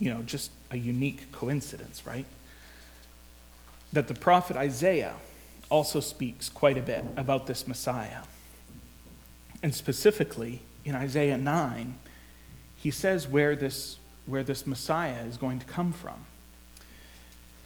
you 0.01 0.13
know, 0.13 0.23
just 0.23 0.51
a 0.73 0.77
unique 0.77 1.31
coincidence, 1.31 2.05
right? 2.07 2.25
That 3.93 4.09
the 4.09 4.15
prophet 4.15 4.57
Isaiah 4.57 5.15
also 5.69 6.01
speaks 6.01 6.49
quite 6.49 6.77
a 6.77 6.83
bit 6.83 7.05
about 7.17 7.47
this 7.47 7.69
Messiah. 7.69 8.23
And 9.63 9.75
specifically, 9.75 10.63
in 10.85 10.95
Isaiah 10.95 11.37
9, 11.37 11.95
he 12.77 12.91
says 12.91 13.29
where 13.29 13.55
this, 13.55 13.99
where 14.27 14.43
this 14.43 14.67
Messiah 14.67 15.23
is 15.25 15.37
going 15.37 15.61
to 15.61 15.67
come 15.67 15.93
from. 15.93 16.25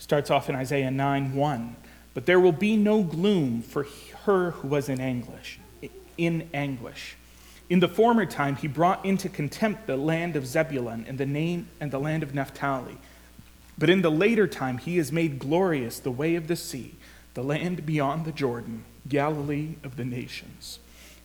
Starts 0.05 0.31
off 0.31 0.51
in 0.51 0.55
Isaiah 0.55 0.91
9 0.91 1.35
1. 1.35 1.77
But 2.13 2.27
there 2.27 2.39
will 2.39 2.53
be 2.53 2.77
no 2.77 3.03
gloom 3.03 3.63
for 3.63 3.87
her 4.27 4.51
who 4.51 4.69
was 4.69 4.91
in 4.91 5.01
anguish, 5.01 5.59
in 6.19 6.47
anguish. 6.53 7.17
In 7.71 7.81
the 7.81 7.89
former 7.89 8.27
time, 8.27 8.57
he 8.57 8.69
brought 8.69 9.03
into 9.03 9.31
contempt 9.31 9.87
the 9.87 9.97
land 9.97 10.37
of 10.37 10.47
Zebulun 10.47 11.07
and 11.09 11.17
the 11.17 11.25
name 11.25 11.69
and 11.81 11.91
the 11.91 11.99
land 11.99 12.23
of 12.23 12.35
Naphtali. 12.35 12.99
But 13.79 13.89
in 13.89 14.03
the 14.03 14.11
later 14.11 14.47
time, 14.47 14.77
he 14.77 14.99
has 14.99 15.11
made 15.11 15.39
glorious 15.39 16.01
the 16.01 16.11
way 16.11 16.35
of 16.35 16.49
the 16.49 16.57
sea, 16.57 16.97
the 17.33 17.43
land 17.43 17.87
beyond 17.87 18.27
the 18.27 18.33
Jordan, 18.33 18.85
Galilee 19.09 19.77
of 19.83 19.97
the 19.97 20.05
nations. 20.05 20.81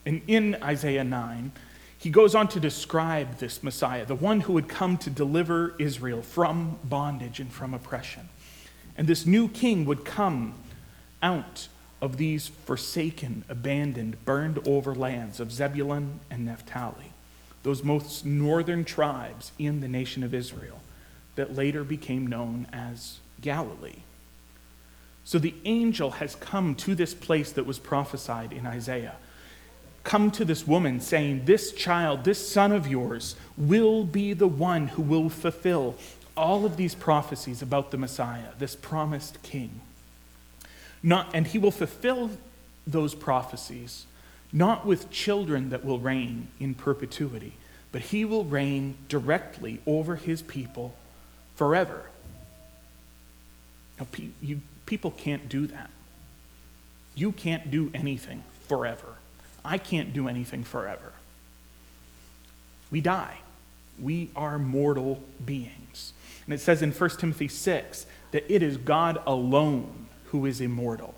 And 0.06 0.22
in 0.26 0.56
Isaiah 0.64 1.04
9, 1.04 1.52
he 1.98 2.10
goes 2.10 2.34
on 2.34 2.48
to 2.48 2.62
describe 2.62 3.40
this 3.40 3.62
Messiah, 3.62 4.06
the 4.06 4.16
one 4.16 4.40
who 4.40 4.54
would 4.54 4.70
come 4.70 4.98
to 5.00 5.10
deliver 5.10 5.76
Israel 5.80 6.22
from 6.22 6.80
bondage 6.86 7.42
and 7.42 7.52
from 7.52 7.74
oppression. 7.74 8.30
And 9.00 9.08
this 9.08 9.26
new 9.26 9.48
king 9.48 9.86
would 9.86 10.04
come 10.04 10.56
out 11.24 11.70
of 12.02 12.18
these 12.18 12.50
forsaken, 12.50 13.46
abandoned, 13.48 14.26
burned 14.26 14.60
over 14.68 14.94
lands 14.94 15.40
of 15.40 15.54
Zebulun 15.54 16.20
and 16.30 16.44
Naphtali, 16.44 17.14
those 17.64 17.82
most 17.82 18.26
northern 18.26 18.84
tribes 18.84 19.54
in 19.58 19.80
the 19.80 19.88
nation 19.88 20.22
of 20.22 20.34
Israel 20.34 20.82
that 21.36 21.56
later 21.56 21.86
became 21.86 22.28
known 22.28 22.68
as 22.74 23.20
Galilee. 23.40 24.02
So 25.24 25.40
the 25.40 25.56
angel 25.64 26.12
has 26.12 26.36
come 26.36 26.76
to 26.76 26.94
this 26.94 27.14
place 27.14 27.54
that 27.54 27.66
was 27.66 27.80
prophesied 27.80 28.52
in 28.52 28.66
Isaiah. 28.66 29.16
Come 30.04 30.30
to 30.32 30.44
this 30.44 30.68
woman 30.68 31.00
saying, 31.00 31.46
This 31.46 31.72
child, 31.72 32.26
this 32.26 32.50
son 32.52 32.74
of 32.74 32.86
yours, 32.86 33.38
will 33.56 34.04
be 34.04 34.34
the 34.34 34.48
one 34.48 34.88
who 34.88 35.02
will 35.02 35.30
fulfill 35.30 35.96
all 36.40 36.66
of 36.66 36.78
these 36.78 36.96
prophecies 36.96 37.62
about 37.62 37.92
the 37.92 37.98
Messiah, 37.98 38.52
this 38.58 38.76
promised 38.76 39.42
king. 39.44 39.82
Not, 41.04 41.30
and 41.34 41.46
he 41.46 41.60
will 41.60 41.72
fulfill 41.72 42.32
those 42.88 43.14
prophecies, 43.14 44.06
not 44.52 44.86
with 44.86 45.12
children 45.12 45.70
that 45.70 45.84
will 45.84 46.00
reign 46.00 46.48
in 46.60 46.74
perpetuity, 46.74 47.54
but 47.92 48.02
he 48.02 48.26
will 48.26 48.46
reign 48.46 48.96
directly 49.10 49.80
over 49.86 50.16
his 50.16 50.42
people 50.42 50.96
forever. 51.56 52.04
Now, 54.00 54.08
pe- 54.12 54.30
you, 54.42 54.62
people 54.86 55.12
can't 55.12 55.50
do 55.50 55.68
that. 55.68 55.90
You 57.16 57.34
can't 57.34 57.70
do 57.70 57.92
anything 57.94 58.44
forever. 58.68 59.16
I 59.64 59.78
can't 59.78 60.14
do 60.14 60.30
anything 60.30 60.64
forever. 60.64 61.12
We 62.92 63.02
die. 63.02 63.40
We 64.00 64.30
are 64.36 64.58
mortal 64.58 65.22
beings. 65.46 66.14
And 66.50 66.56
it 66.56 66.62
says 66.62 66.82
in 66.82 66.92
1 66.92 67.10
Timothy 67.12 67.48
6 67.48 68.08
that 68.32 68.52
it 68.52 68.64
is 68.64 68.78
God 68.78 69.22
alone 69.28 70.08
who 70.26 70.48
is 70.48 70.60
immortal. 70.60 71.14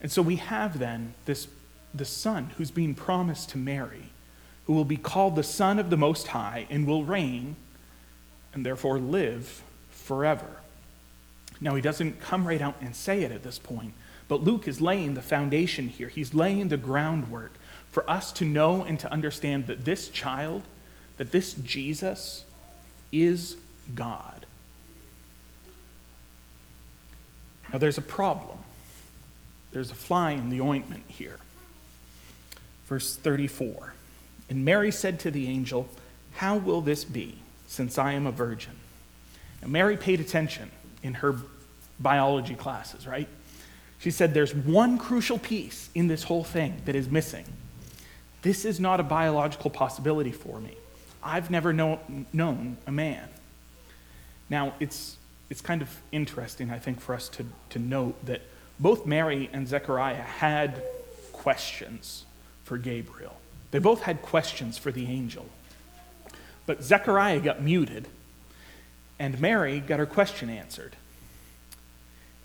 And 0.00 0.10
so 0.10 0.22
we 0.22 0.36
have 0.36 0.78
then 0.78 1.12
this 1.26 1.46
the 1.92 2.06
son 2.06 2.52
who's 2.56 2.70
being 2.70 2.94
promised 2.94 3.50
to 3.50 3.58
Mary, 3.58 4.12
who 4.64 4.72
will 4.72 4.86
be 4.86 4.96
called 4.96 5.36
the 5.36 5.42
Son 5.42 5.78
of 5.78 5.90
the 5.90 5.96
Most 5.98 6.28
High 6.28 6.66
and 6.70 6.86
will 6.86 7.04
reign 7.04 7.56
and 8.54 8.64
therefore 8.64 8.98
live 8.98 9.62
forever. 9.90 10.46
Now, 11.60 11.74
he 11.74 11.82
doesn't 11.82 12.22
come 12.22 12.48
right 12.48 12.62
out 12.62 12.76
and 12.80 12.96
say 12.96 13.22
it 13.24 13.32
at 13.32 13.42
this 13.42 13.58
point, 13.58 13.92
but 14.26 14.42
Luke 14.42 14.66
is 14.66 14.80
laying 14.80 15.12
the 15.12 15.20
foundation 15.20 15.88
here. 15.88 16.08
He's 16.08 16.32
laying 16.32 16.68
the 16.68 16.78
groundwork 16.78 17.52
for 17.90 18.08
us 18.08 18.32
to 18.32 18.46
know 18.46 18.84
and 18.84 18.98
to 19.00 19.12
understand 19.12 19.66
that 19.66 19.84
this 19.84 20.08
child, 20.08 20.62
that 21.18 21.30
this 21.30 21.52
Jesus, 21.52 22.46
is 23.12 23.58
God. 23.94 24.46
Now, 27.72 27.78
there's 27.78 27.98
a 27.98 28.02
problem. 28.02 28.58
There's 29.72 29.90
a 29.90 29.94
fly 29.94 30.32
in 30.32 30.50
the 30.50 30.60
ointment 30.60 31.04
here. 31.08 31.38
Verse 32.86 33.16
34 33.16 33.94
And 34.48 34.64
Mary 34.64 34.90
said 34.90 35.20
to 35.20 35.30
the 35.30 35.48
angel, 35.48 35.88
How 36.32 36.56
will 36.56 36.80
this 36.80 37.04
be, 37.04 37.38
since 37.68 37.98
I 37.98 38.12
am 38.12 38.26
a 38.26 38.32
virgin? 38.32 38.72
Now, 39.62 39.68
Mary 39.68 39.96
paid 39.96 40.20
attention 40.20 40.70
in 41.02 41.14
her 41.14 41.36
biology 42.00 42.54
classes, 42.54 43.06
right? 43.06 43.28
She 44.00 44.10
said, 44.10 44.34
There's 44.34 44.54
one 44.54 44.98
crucial 44.98 45.38
piece 45.38 45.90
in 45.94 46.08
this 46.08 46.24
whole 46.24 46.44
thing 46.44 46.82
that 46.86 46.96
is 46.96 47.08
missing. 47.08 47.44
This 48.42 48.64
is 48.64 48.80
not 48.80 48.98
a 48.98 49.04
biological 49.04 49.70
possibility 49.70 50.32
for 50.32 50.58
me. 50.58 50.74
I've 51.22 51.50
never 51.50 51.72
know, 51.72 52.00
known 52.32 52.78
a 52.86 52.92
man. 52.92 53.28
Now, 54.50 54.74
it's 54.80 55.16
it's 55.50 55.60
kind 55.60 55.82
of 55.82 55.90
interesting, 56.12 56.70
I 56.70 56.78
think, 56.78 57.00
for 57.00 57.12
us 57.12 57.28
to, 57.30 57.44
to 57.70 57.78
note 57.80 58.24
that 58.24 58.40
both 58.78 59.04
Mary 59.04 59.50
and 59.52 59.66
Zechariah 59.66 60.22
had 60.22 60.80
questions 61.32 62.24
for 62.62 62.78
Gabriel. 62.78 63.36
They 63.72 63.80
both 63.80 64.02
had 64.02 64.22
questions 64.22 64.78
for 64.78 64.92
the 64.92 65.06
angel. 65.06 65.46
But 66.66 66.84
Zechariah 66.84 67.40
got 67.40 67.60
muted, 67.60 68.06
and 69.18 69.40
Mary 69.40 69.80
got 69.80 69.98
her 69.98 70.06
question 70.06 70.48
answered. 70.48 70.94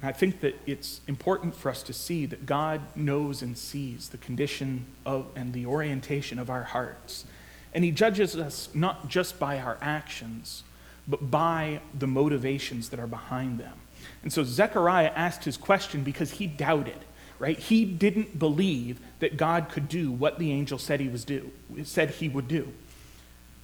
And 0.01 0.09
I 0.09 0.11
think 0.11 0.39
that 0.41 0.59
it's 0.65 1.01
important 1.07 1.55
for 1.55 1.69
us 1.69 1.83
to 1.83 1.93
see 1.93 2.25
that 2.25 2.47
God 2.47 2.81
knows 2.95 3.43
and 3.43 3.55
sees 3.55 4.09
the 4.09 4.17
condition 4.17 4.87
of 5.05 5.27
and 5.35 5.53
the 5.53 5.67
orientation 5.67 6.39
of 6.39 6.49
our 6.49 6.63
hearts. 6.63 7.25
And 7.71 7.83
He 7.83 7.91
judges 7.91 8.35
us 8.35 8.69
not 8.73 9.09
just 9.09 9.39
by 9.39 9.59
our 9.59 9.77
actions, 9.79 10.63
but 11.07 11.29
by 11.29 11.81
the 11.97 12.07
motivations 12.07 12.89
that 12.89 12.99
are 12.99 13.07
behind 13.07 13.59
them. 13.59 13.73
And 14.23 14.33
so 14.33 14.43
Zechariah 14.43 15.11
asked 15.15 15.43
his 15.43 15.57
question 15.57 16.03
because 16.03 16.31
he 16.31 16.47
doubted, 16.47 16.97
right? 17.39 17.57
He 17.57 17.85
didn't 17.85 18.39
believe 18.39 18.99
that 19.19 19.37
God 19.37 19.69
could 19.69 19.87
do 19.87 20.11
what 20.11 20.39
the 20.39 20.51
angel 20.51 20.77
said 20.77 20.99
he 20.99 21.09
was 21.09 21.23
do, 21.23 21.51
said 21.83 22.11
he 22.11 22.29
would 22.29 22.47
do. 22.47 22.71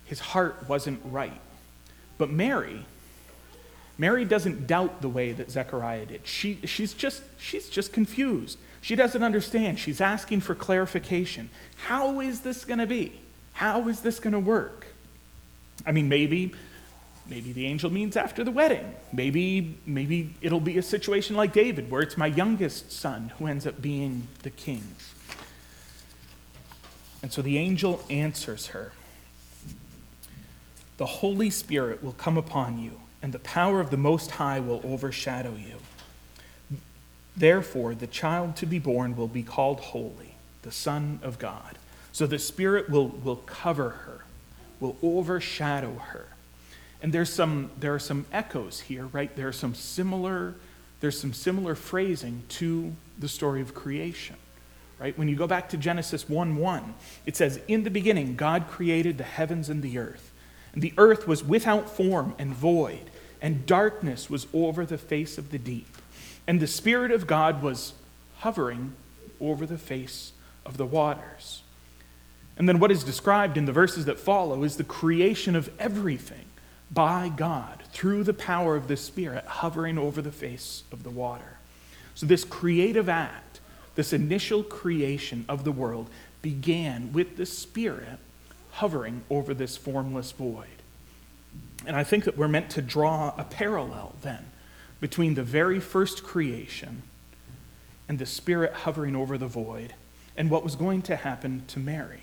His 0.06 0.20
heart 0.20 0.68
wasn't 0.68 1.02
right. 1.06 1.40
But 2.18 2.30
Mary, 2.30 2.86
Mary 3.98 4.26
doesn't 4.26 4.68
doubt 4.68 5.02
the 5.02 5.10
way 5.10 5.32
that 5.32 5.50
Zechariah 5.50 6.06
did. 6.06 6.28
She, 6.28 6.60
she's, 6.66 6.94
just, 6.94 7.24
she's 7.40 7.70
just 7.70 7.94
confused. 7.94 8.58
She 8.82 8.96
doesn't 8.96 9.24
understand. 9.24 9.80
She's 9.80 10.02
asking 10.02 10.42
for 10.42 10.56
clarification. 10.56 11.50
How 11.86 12.20
is 12.20 12.42
this 12.42 12.66
going 12.66 12.80
to 12.80 12.88
be? 12.88 13.14
How 13.54 13.88
is 13.88 14.02
this 14.02 14.20
going 14.20 14.34
to 14.34 14.40
work? 14.40 14.88
I 15.86 15.92
mean, 15.92 16.10
maybe 16.10 16.54
maybe 17.28 17.54
the 17.54 17.66
angel 17.66 17.90
means 17.92 18.16
after 18.16 18.44
the 18.44 18.52
wedding. 18.52 18.96
Maybe 19.14 19.78
maybe 19.86 20.34
it'll 20.42 20.60
be 20.60 20.78
a 20.78 20.84
situation 20.84 21.36
like 21.36 21.54
David 21.54 21.90
where 21.90 22.02
it's 22.02 22.18
my 22.18 22.28
youngest 22.28 22.92
son 22.92 23.32
who 23.38 23.48
ends 23.48 23.66
up 23.66 23.82
being 23.82 24.28
the 24.44 24.50
king. 24.50 24.84
And 27.22 27.32
so 27.32 27.42
the 27.42 27.58
angel 27.58 28.04
answers 28.10 28.68
her. 28.68 28.94
The 30.98 31.06
Holy 31.06 31.50
Spirit 31.50 32.04
will 32.04 32.14
come 32.14 32.38
upon 32.38 32.80
you, 32.80 33.02
and 33.22 33.34
the 33.34 33.40
power 33.40 33.80
of 33.80 33.90
the 33.90 33.98
Most 33.98 34.32
High 34.32 34.60
will 34.60 34.82
overshadow 34.84 35.56
you. 35.56 35.78
Therefore, 37.36 37.96
the 37.96 38.08
child 38.08 38.56
to 38.58 38.66
be 38.66 38.80
born 38.80 39.16
will 39.16 39.28
be 39.28 39.44
called 39.44 39.80
Holy, 39.80 40.36
the 40.64 40.72
Son 40.72 41.20
of 41.24 41.40
God. 41.40 41.78
So 42.12 42.28
the 42.28 42.40
Spirit 42.40 42.90
will, 42.90 43.08
will 43.08 43.38
cover 43.38 43.90
her, 43.90 44.26
will 44.80 44.98
overshadow 45.02 45.96
her. 45.96 46.28
And 47.02 47.12
there's 47.12 47.34
some, 47.34 47.72
there 47.80 47.96
are 47.96 48.00
some 48.00 48.26
echoes 48.32 48.82
here, 48.82 49.08
right? 49.08 49.36
There 49.36 49.48
are 49.48 49.54
some 49.54 49.74
similar, 49.74 50.56
there's 51.00 51.20
some 51.20 51.34
similar 51.34 51.74
phrasing 51.76 52.44
to 52.50 52.96
the 53.18 53.28
story 53.28 53.62
of 53.62 53.74
creation. 53.74 54.36
Right? 55.00 55.18
When 55.18 55.28
you 55.28 55.36
go 55.36 55.48
back 55.48 55.70
to 55.70 55.78
Genesis 55.78 56.30
1 56.30 56.58
1, 56.58 56.94
it 57.26 57.36
says, 57.36 57.60
In 57.68 57.84
the 57.84 57.90
beginning, 57.90 58.36
God 58.36 58.68
created 58.68 59.18
the 59.18 59.24
heavens 59.24 59.68
and 59.68 59.82
the 59.82 59.98
earth. 59.98 60.32
And 60.74 60.82
the 60.84 60.94
earth 60.96 61.28
was 61.28 61.44
without 61.44 61.90
form 61.90 62.36
and 62.38 62.54
void, 62.54 63.10
and 63.42 63.66
darkness 63.66 64.30
was 64.30 64.46
over 64.54 64.86
the 64.86 65.00
face 65.00 65.40
of 65.40 65.50
the 65.50 65.58
deep. 65.58 65.98
And 66.46 66.60
the 66.60 66.68
Spirit 66.68 67.10
of 67.10 67.26
God 67.26 67.64
was 67.64 67.94
hovering 68.38 68.94
over 69.40 69.66
the 69.66 69.78
face 69.78 70.34
of 70.68 70.78
the 70.78 70.86
waters. 70.86 71.64
And 72.58 72.70
then 72.70 72.80
what 72.80 72.92
is 72.92 73.04
described 73.04 73.58
in 73.58 73.66
the 73.66 73.72
verses 73.72 74.06
that 74.06 74.20
follow 74.20 74.64
is 74.64 74.78
the 74.78 74.84
creation 74.84 75.56
of 75.56 75.72
everything 75.80 76.46
by 76.94 77.30
God 77.30 77.84
through 77.92 78.24
the 78.24 78.34
power 78.34 78.76
of 78.76 78.88
the 78.88 78.98
Spirit 78.98 79.46
hovering 79.46 79.98
over 79.98 80.22
the 80.22 80.32
face 80.32 80.84
of 80.92 81.04
the 81.04 81.10
water. 81.10 81.58
So, 82.16 82.26
this 82.26 82.44
creative 82.44 83.08
act, 83.08 83.60
this 83.96 84.14
initial 84.14 84.64
creation 84.64 85.46
of 85.48 85.64
the 85.64 85.72
world, 85.72 86.10
began 86.42 87.14
with 87.14 87.38
the 87.38 87.46
Spirit 87.46 88.20
hovering 88.72 89.24
over 89.30 89.54
this 89.54 89.78
formless 89.78 90.32
void. 90.32 90.68
And 91.86 91.96
I 91.96 92.04
think 92.04 92.26
that 92.26 92.38
we're 92.38 92.48
meant 92.48 92.70
to 92.72 92.82
draw 92.82 93.34
a 93.38 93.44
parallel 93.44 94.16
then 94.22 94.46
between 95.00 95.34
the 95.34 95.44
very 95.44 95.80
first 95.80 96.24
creation 96.24 97.02
and 98.08 98.20
the 98.20 98.26
Spirit 98.26 98.74
hovering 98.74 99.16
over 99.16 99.38
the 99.38 99.48
void 99.48 99.94
and 100.38 100.50
what 100.50 100.64
was 100.64 100.76
going 100.76 101.02
to 101.04 101.16
happen 101.16 101.64
to 101.68 101.80
Mary. 101.80 102.22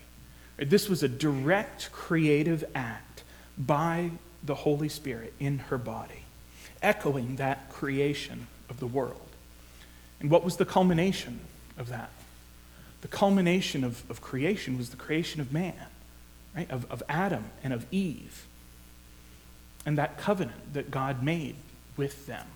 This 0.57 0.89
was 0.89 1.03
a 1.03 1.09
direct 1.09 1.91
creative 1.93 2.65
act 2.75 3.23
by 3.57 4.11
the 4.49 4.55
Holy 4.55 4.89
Spirit 4.89 5.35
in 5.39 5.59
her 5.59 5.79
body, 5.79 6.25
echoing 6.83 7.37
that 7.37 7.69
creation 7.69 8.49
of 8.69 8.81
the 8.81 8.87
world. 8.87 9.29
And 10.21 10.31
what 10.31 10.43
was 10.43 10.57
the 10.57 10.65
culmination 10.65 11.41
of 11.77 11.91
that? 11.91 12.11
The 13.03 13.09
culmination 13.09 13.85
of, 13.85 14.03
of 14.11 14.21
creation 14.21 14.77
was 14.77 14.89
the 14.89 14.97
creation 14.97 15.41
of 15.41 15.53
man, 15.53 15.75
right? 16.57 16.69
Of, 16.71 16.91
of 16.91 17.03
Adam 17.09 17.45
and 17.63 17.73
of 17.73 17.87
Eve. 17.93 18.47
And 19.87 19.99
that 19.99 20.19
covenant 20.19 20.73
that 20.73 20.91
God 20.91 21.23
made 21.23 21.55
with 21.97 22.27
them. 22.27 22.47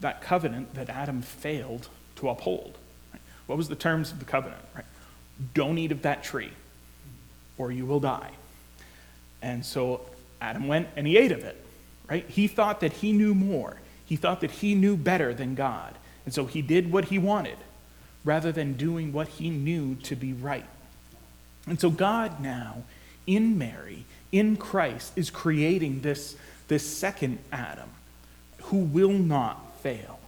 That 0.00 0.22
covenant 0.22 0.74
that 0.74 0.88
Adam 0.88 1.20
failed 1.20 1.88
to 2.16 2.28
uphold. 2.28 2.78
Right? 3.12 3.22
What 3.46 3.58
was 3.58 3.68
the 3.68 3.76
terms 3.76 4.12
of 4.12 4.20
the 4.20 4.24
covenant? 4.24 4.62
Right? 4.74 4.86
Don't 5.52 5.78
eat 5.78 5.90
of 5.90 6.02
that 6.02 6.22
tree, 6.22 6.52
or 7.58 7.72
you 7.72 7.86
will 7.86 8.00
die. 8.00 8.30
And 9.44 9.64
so 9.64 10.00
Adam 10.40 10.66
went 10.66 10.88
and 10.96 11.06
he 11.06 11.18
ate 11.18 11.30
of 11.30 11.44
it, 11.44 11.62
right? 12.08 12.24
He 12.26 12.48
thought 12.48 12.80
that 12.80 12.94
he 12.94 13.12
knew 13.12 13.34
more. 13.34 13.76
He 14.06 14.16
thought 14.16 14.40
that 14.40 14.50
he 14.50 14.74
knew 14.74 14.96
better 14.96 15.34
than 15.34 15.54
God. 15.54 15.94
And 16.24 16.32
so 16.32 16.46
he 16.46 16.62
did 16.62 16.90
what 16.90 17.06
he 17.06 17.18
wanted 17.18 17.58
rather 18.24 18.50
than 18.52 18.72
doing 18.72 19.12
what 19.12 19.28
he 19.28 19.50
knew 19.50 19.96
to 19.96 20.16
be 20.16 20.32
right. 20.32 20.64
And 21.66 21.78
so 21.78 21.90
God 21.90 22.40
now, 22.40 22.84
in 23.26 23.58
Mary, 23.58 24.06
in 24.32 24.56
Christ, 24.56 25.12
is 25.14 25.28
creating 25.28 26.00
this, 26.00 26.36
this 26.68 26.86
second 26.86 27.38
Adam 27.52 27.90
who 28.62 28.78
will 28.78 29.12
not 29.12 29.78
fail. 29.82 30.20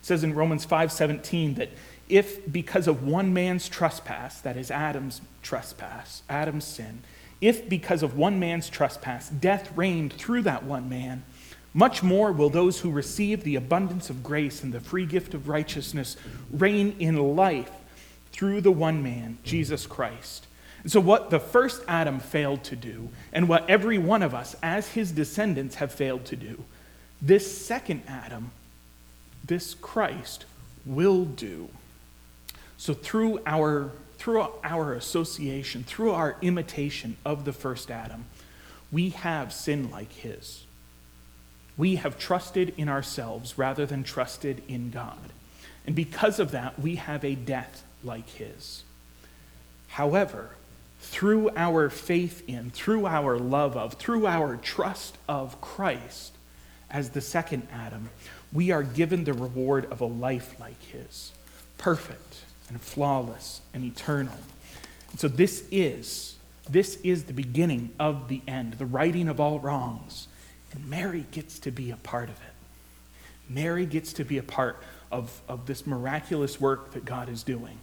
It 0.00 0.06
says 0.06 0.24
in 0.24 0.34
Romans 0.34 0.66
5:17 0.66 1.54
that 1.56 1.70
if 2.08 2.50
because 2.50 2.88
of 2.88 3.04
one 3.06 3.32
man's 3.32 3.68
trespass, 3.68 4.40
that 4.40 4.56
is 4.56 4.72
Adam's 4.72 5.20
trespass, 5.42 6.22
Adam's 6.28 6.64
sin, 6.64 7.02
if 7.40 7.68
because 7.68 8.02
of 8.02 8.16
one 8.16 8.38
man's 8.38 8.68
trespass 8.68 9.28
death 9.28 9.70
reigned 9.76 10.12
through 10.12 10.42
that 10.42 10.64
one 10.64 10.88
man, 10.88 11.22
much 11.74 12.02
more 12.02 12.32
will 12.32 12.50
those 12.50 12.80
who 12.80 12.90
receive 12.90 13.44
the 13.44 13.56
abundance 13.56 14.10
of 14.10 14.22
grace 14.22 14.62
and 14.62 14.72
the 14.72 14.80
free 14.80 15.06
gift 15.06 15.34
of 15.34 15.48
righteousness 15.48 16.16
reign 16.50 16.96
in 16.98 17.36
life 17.36 17.70
through 18.32 18.60
the 18.60 18.72
one 18.72 19.02
man, 19.02 19.38
Jesus 19.44 19.86
Christ. 19.86 20.46
And 20.82 20.92
so, 20.92 21.00
what 21.00 21.30
the 21.30 21.40
first 21.40 21.82
Adam 21.88 22.20
failed 22.20 22.64
to 22.64 22.76
do, 22.76 23.08
and 23.32 23.48
what 23.48 23.68
every 23.68 23.98
one 23.98 24.22
of 24.22 24.34
us 24.34 24.54
as 24.62 24.88
his 24.88 25.12
descendants 25.12 25.76
have 25.76 25.92
failed 25.92 26.24
to 26.26 26.36
do, 26.36 26.64
this 27.20 27.60
second 27.66 28.02
Adam, 28.06 28.52
this 29.44 29.74
Christ, 29.74 30.44
will 30.86 31.24
do. 31.24 31.68
So, 32.76 32.94
through 32.94 33.40
our 33.44 33.90
through 34.18 34.46
our 34.64 34.94
association, 34.94 35.84
through 35.84 36.10
our 36.10 36.36
imitation 36.42 37.16
of 37.24 37.44
the 37.44 37.52
first 37.52 37.90
Adam, 37.90 38.26
we 38.90 39.10
have 39.10 39.52
sin 39.52 39.90
like 39.90 40.12
his. 40.12 40.64
We 41.76 41.96
have 41.96 42.18
trusted 42.18 42.74
in 42.76 42.88
ourselves 42.88 43.56
rather 43.56 43.86
than 43.86 44.02
trusted 44.02 44.62
in 44.66 44.90
God. 44.90 45.32
And 45.86 45.94
because 45.94 46.40
of 46.40 46.50
that, 46.50 46.78
we 46.78 46.96
have 46.96 47.24
a 47.24 47.34
death 47.34 47.84
like 48.02 48.28
his. 48.28 48.82
However, 49.88 50.50
through 51.00 51.50
our 51.56 51.88
faith 51.88 52.42
in, 52.48 52.70
through 52.70 53.06
our 53.06 53.38
love 53.38 53.76
of, 53.76 53.94
through 53.94 54.26
our 54.26 54.56
trust 54.56 55.16
of 55.28 55.60
Christ 55.60 56.32
as 56.90 57.10
the 57.10 57.20
second 57.20 57.68
Adam, 57.72 58.10
we 58.52 58.70
are 58.72 58.82
given 58.82 59.24
the 59.24 59.32
reward 59.32 59.90
of 59.92 60.00
a 60.00 60.06
life 60.06 60.58
like 60.58 60.82
his 60.82 61.32
perfect 61.76 62.27
and 62.68 62.80
flawless 62.80 63.60
and 63.72 63.84
eternal. 63.84 64.36
And 65.10 65.20
so 65.20 65.28
this 65.28 65.64
is 65.70 66.36
this 66.68 66.96
is 67.02 67.24
the 67.24 67.32
beginning 67.32 67.90
of 67.98 68.28
the 68.28 68.42
end, 68.46 68.74
the 68.74 68.86
righting 68.86 69.28
of 69.28 69.40
all 69.40 69.58
wrongs. 69.58 70.28
And 70.72 70.86
Mary 70.86 71.24
gets 71.30 71.58
to 71.60 71.70
be 71.70 71.90
a 71.90 71.96
part 71.96 72.28
of 72.28 72.34
it. 72.36 72.52
Mary 73.48 73.86
gets 73.86 74.12
to 74.14 74.24
be 74.24 74.36
a 74.36 74.42
part 74.42 74.76
of, 75.10 75.40
of 75.48 75.66
this 75.66 75.86
miraculous 75.86 76.60
work 76.60 76.92
that 76.92 77.04
God 77.06 77.30
is 77.30 77.42
doing. 77.42 77.78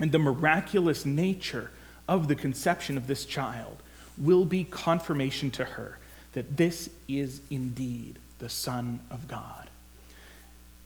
And 0.00 0.10
the 0.10 0.18
miraculous 0.18 1.06
nature 1.06 1.70
of 2.08 2.26
the 2.26 2.34
conception 2.34 2.96
of 2.96 3.06
this 3.06 3.24
child 3.24 3.76
will 4.18 4.44
be 4.44 4.64
confirmation 4.64 5.50
to 5.52 5.64
her 5.64 5.98
that 6.32 6.56
this 6.56 6.90
is 7.06 7.40
indeed 7.50 8.18
the 8.40 8.48
Son 8.48 8.98
of 9.10 9.28
God. 9.28 9.68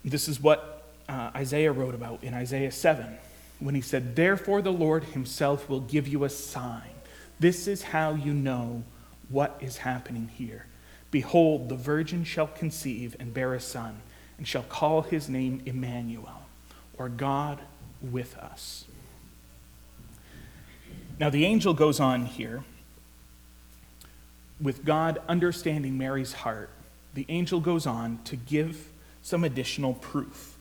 This 0.04 0.28
is 0.28 0.40
what 0.40 0.75
uh, 1.08 1.30
Isaiah 1.34 1.72
wrote 1.72 1.94
about 1.94 2.22
in 2.22 2.34
Isaiah 2.34 2.72
7 2.72 3.18
when 3.60 3.74
he 3.74 3.80
said, 3.80 4.16
Therefore 4.16 4.62
the 4.62 4.72
Lord 4.72 5.04
himself 5.04 5.68
will 5.68 5.80
give 5.80 6.08
you 6.08 6.24
a 6.24 6.28
sign. 6.28 6.90
This 7.38 7.66
is 7.66 7.82
how 7.82 8.14
you 8.14 8.32
know 8.32 8.82
what 9.28 9.58
is 9.60 9.78
happening 9.78 10.28
here. 10.28 10.66
Behold, 11.10 11.68
the 11.68 11.76
virgin 11.76 12.24
shall 12.24 12.46
conceive 12.46 13.16
and 13.18 13.32
bear 13.32 13.54
a 13.54 13.60
son, 13.60 14.00
and 14.38 14.46
shall 14.46 14.64
call 14.64 15.02
his 15.02 15.28
name 15.28 15.62
Emmanuel, 15.64 16.42
or 16.98 17.08
God 17.08 17.60
with 18.02 18.36
us. 18.38 18.84
Now, 21.18 21.30
the 21.30 21.44
angel 21.46 21.72
goes 21.72 22.00
on 22.00 22.26
here 22.26 22.64
with 24.60 24.84
God 24.84 25.20
understanding 25.28 25.96
Mary's 25.96 26.32
heart. 26.32 26.70
The 27.14 27.26
angel 27.28 27.60
goes 27.60 27.86
on 27.86 28.18
to 28.24 28.36
give 28.36 28.88
some 29.22 29.44
additional 29.44 29.94
proof 29.94 30.55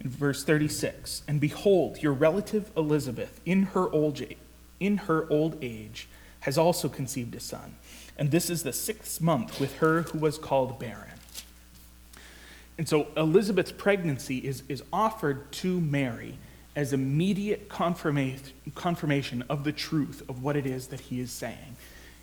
in 0.00 0.10
verse 0.10 0.44
36 0.44 1.22
and 1.28 1.40
behold 1.40 2.02
your 2.02 2.12
relative 2.12 2.70
elizabeth 2.76 3.40
in 3.44 3.64
her 3.64 3.90
old 3.90 4.20
age, 4.20 4.36
in 4.78 4.96
her 4.96 5.30
old 5.30 5.56
age 5.62 6.08
has 6.40 6.56
also 6.56 6.88
conceived 6.88 7.34
a 7.34 7.40
son 7.40 7.76
and 8.16 8.30
this 8.30 8.50
is 8.50 8.62
the 8.62 8.72
sixth 8.72 9.20
month 9.20 9.60
with 9.60 9.76
her 9.78 10.02
who 10.02 10.18
was 10.18 10.38
called 10.38 10.78
barren. 10.78 11.18
And 12.76 12.88
so 12.88 13.08
elizabeth's 13.16 13.72
pregnancy 13.72 14.38
is, 14.38 14.62
is 14.68 14.82
offered 14.92 15.52
to 15.52 15.80
mary 15.80 16.38
as 16.76 16.92
immediate 16.92 17.68
confirmation, 17.68 19.44
of 19.48 19.64
the 19.64 19.72
truth 19.72 20.22
of 20.28 20.42
what 20.42 20.56
it 20.56 20.66
is 20.66 20.86
that 20.88 21.00
he 21.00 21.20
is 21.20 21.30
saying. 21.30 21.76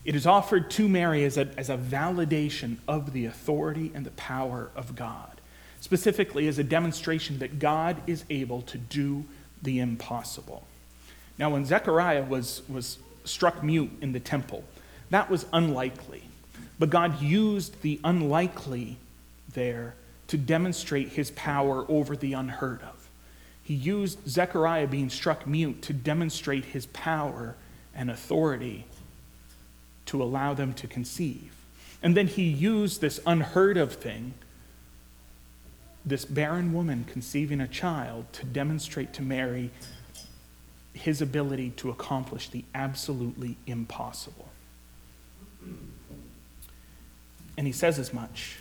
It 0.06 0.16
is 0.16 0.26
offered 0.26 0.72
to 0.72 0.88
Mary 0.88 1.26
as 1.26 1.38
a, 1.38 1.50
as 1.58 1.70
a 1.70 1.78
validation 1.78 2.78
of 2.88 3.12
the 3.12 3.26
authority 3.26 3.92
and 3.94 4.06
the 4.06 4.12
power 4.12 4.72
of 4.76 4.96
God, 4.96 5.37
specifically 5.80 6.48
as 6.48 6.60
a 6.60 6.64
demonstration 6.64 7.40
that 7.40 7.60
God 7.60 8.02
is 8.08 8.24
able 8.30 8.62
to 8.64 8.78
do 8.78 9.26
the 9.62 9.80
impossible. 9.80 10.66
Now, 11.38 11.52
when 11.52 11.66
Zechariah 11.66 12.24
was, 12.24 12.62
was 12.68 12.98
struck 13.26 13.64
mute 13.64 13.92
in 14.02 14.12
the 14.12 14.20
temple, 14.20 14.64
that 15.10 15.30
was 15.30 15.46
unlikely. 15.54 16.24
But 16.80 16.90
God 16.90 17.22
used 17.22 17.82
the 17.82 18.00
unlikely 18.04 18.98
there 19.54 19.96
to 20.28 20.38
demonstrate 20.38 21.10
his 21.10 21.32
power 21.32 21.86
over 21.90 22.16
the 22.16 22.34
unheard 22.34 22.82
of. 22.82 23.10
He 23.64 23.74
used 23.74 24.28
Zechariah 24.28 24.88
being 24.88 25.10
struck 25.10 25.46
mute 25.46 25.82
to 25.84 25.94
demonstrate 25.94 26.66
his 26.66 26.86
power 26.88 27.56
and 27.96 28.10
authority 28.10 28.86
to 30.06 30.22
allow 30.22 30.54
them 30.54 30.74
to 30.76 30.88
conceive. 30.88 31.54
And 32.02 32.16
then 32.16 32.28
he 32.28 32.44
used 32.44 33.02
this 33.02 33.20
unheard 33.26 33.78
of 33.78 33.94
thing, 33.94 34.36
this 36.08 36.24
barren 36.26 36.74
woman 36.74 37.06
conceiving 37.12 37.60
a 37.60 37.68
child, 37.68 38.32
to 38.34 38.46
demonstrate 38.46 39.14
to 39.14 39.22
Mary 39.22 39.72
his 40.94 41.22
ability 41.22 41.72
to 41.72 41.90
accomplish 41.90 42.50
the 42.50 42.64
absolutely 42.74 43.58
impossible. 43.68 44.48
And 47.58 47.68
he 47.68 47.74
says 47.74 48.00
as 48.00 48.14
much 48.14 48.58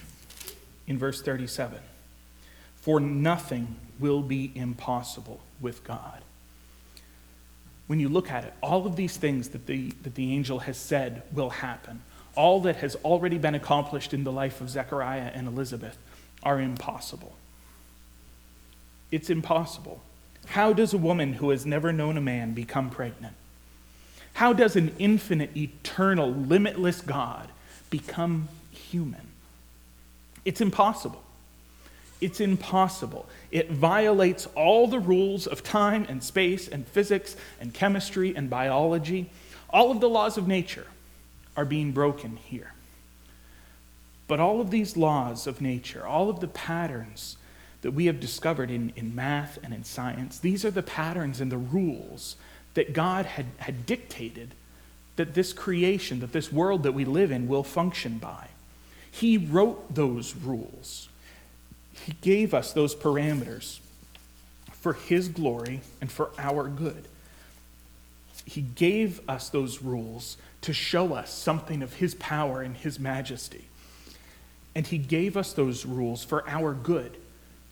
in 0.86 0.98
verse 0.98 1.22
37 1.22 1.78
For 2.76 2.98
nothing 2.98 3.76
will 3.98 4.22
be 4.22 4.50
impossible 4.54 5.40
with 5.60 5.84
God. 5.84 6.22
When 7.86 8.00
you 8.00 8.08
look 8.08 8.30
at 8.30 8.44
it, 8.44 8.52
all 8.62 8.86
of 8.86 8.96
these 8.96 9.16
things 9.16 9.50
that 9.50 9.66
the, 9.66 9.90
that 10.02 10.16
the 10.16 10.32
angel 10.32 10.58
has 10.60 10.76
said 10.76 11.22
will 11.32 11.50
happen, 11.50 12.02
all 12.34 12.60
that 12.62 12.76
has 12.76 12.96
already 12.96 13.38
been 13.38 13.54
accomplished 13.54 14.12
in 14.12 14.24
the 14.24 14.32
life 14.32 14.60
of 14.60 14.68
Zechariah 14.68 15.30
and 15.32 15.46
Elizabeth, 15.46 15.96
are 16.42 16.60
impossible. 16.60 17.34
It's 19.10 19.30
impossible. 19.30 20.00
How 20.46 20.72
does 20.72 20.92
a 20.92 20.98
woman 20.98 21.34
who 21.34 21.50
has 21.50 21.66
never 21.66 21.92
known 21.92 22.16
a 22.16 22.20
man 22.20 22.52
become 22.52 22.90
pregnant? 22.90 23.34
How 24.34 24.52
does 24.52 24.76
an 24.76 24.94
infinite, 24.98 25.56
eternal, 25.56 26.30
limitless 26.30 27.00
God 27.00 27.48
become 27.90 28.48
human? 28.70 29.28
It's 30.44 30.60
impossible. 30.60 31.22
It's 32.20 32.40
impossible. 32.40 33.26
It 33.50 33.70
violates 33.70 34.46
all 34.54 34.86
the 34.86 35.00
rules 35.00 35.46
of 35.46 35.62
time 35.62 36.06
and 36.08 36.22
space 36.22 36.68
and 36.68 36.86
physics 36.86 37.36
and 37.60 37.74
chemistry 37.74 38.34
and 38.36 38.48
biology. 38.48 39.30
All 39.70 39.90
of 39.90 40.00
the 40.00 40.08
laws 40.08 40.38
of 40.38 40.46
nature 40.46 40.86
are 41.56 41.64
being 41.64 41.92
broken 41.92 42.36
here. 42.36 42.72
But 44.28 44.40
all 44.40 44.60
of 44.60 44.70
these 44.70 44.96
laws 44.96 45.46
of 45.46 45.60
nature, 45.60 46.06
all 46.06 46.28
of 46.28 46.40
the 46.40 46.48
patterns 46.48 47.36
that 47.82 47.92
we 47.92 48.06
have 48.06 48.18
discovered 48.18 48.70
in, 48.70 48.92
in 48.96 49.14
math 49.14 49.58
and 49.62 49.72
in 49.72 49.84
science, 49.84 50.38
these 50.38 50.64
are 50.64 50.70
the 50.70 50.82
patterns 50.82 51.40
and 51.40 51.52
the 51.52 51.58
rules 51.58 52.36
that 52.74 52.92
God 52.92 53.26
had, 53.26 53.46
had 53.58 53.86
dictated 53.86 54.54
that 55.16 55.34
this 55.34 55.52
creation, 55.52 56.20
that 56.20 56.32
this 56.32 56.52
world 56.52 56.82
that 56.82 56.92
we 56.92 57.04
live 57.04 57.30
in 57.30 57.48
will 57.48 57.62
function 57.62 58.18
by. 58.18 58.48
He 59.10 59.38
wrote 59.38 59.94
those 59.94 60.34
rules. 60.34 61.08
He 62.04 62.14
gave 62.20 62.52
us 62.52 62.72
those 62.72 62.94
parameters 62.94 63.78
for 64.72 64.92
His 64.92 65.28
glory 65.28 65.80
and 66.00 66.12
for 66.12 66.30
our 66.38 66.68
good. 66.68 67.08
He 68.44 68.60
gave 68.60 69.20
us 69.28 69.48
those 69.48 69.82
rules 69.82 70.36
to 70.60 70.72
show 70.72 71.14
us 71.14 71.32
something 71.32 71.82
of 71.82 71.94
His 71.94 72.14
power 72.16 72.60
and 72.60 72.76
His 72.76 73.00
majesty. 73.00 73.64
And 74.76 74.86
He 74.86 74.98
gave 74.98 75.38
us 75.38 75.54
those 75.54 75.86
rules 75.86 76.22
for 76.22 76.46
our 76.46 76.74
good, 76.74 77.16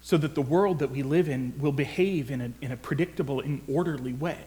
so 0.01 0.17
that 0.17 0.35
the 0.35 0.41
world 0.41 0.79
that 0.79 0.91
we 0.91 1.03
live 1.03 1.29
in 1.29 1.53
will 1.59 1.71
behave 1.71 2.31
in 2.31 2.41
a, 2.41 2.51
in 2.63 2.73
a 2.73 2.79
predictable 2.79 3.41
and 3.41 3.61
orderly 3.69 4.15
way, 4.15 4.39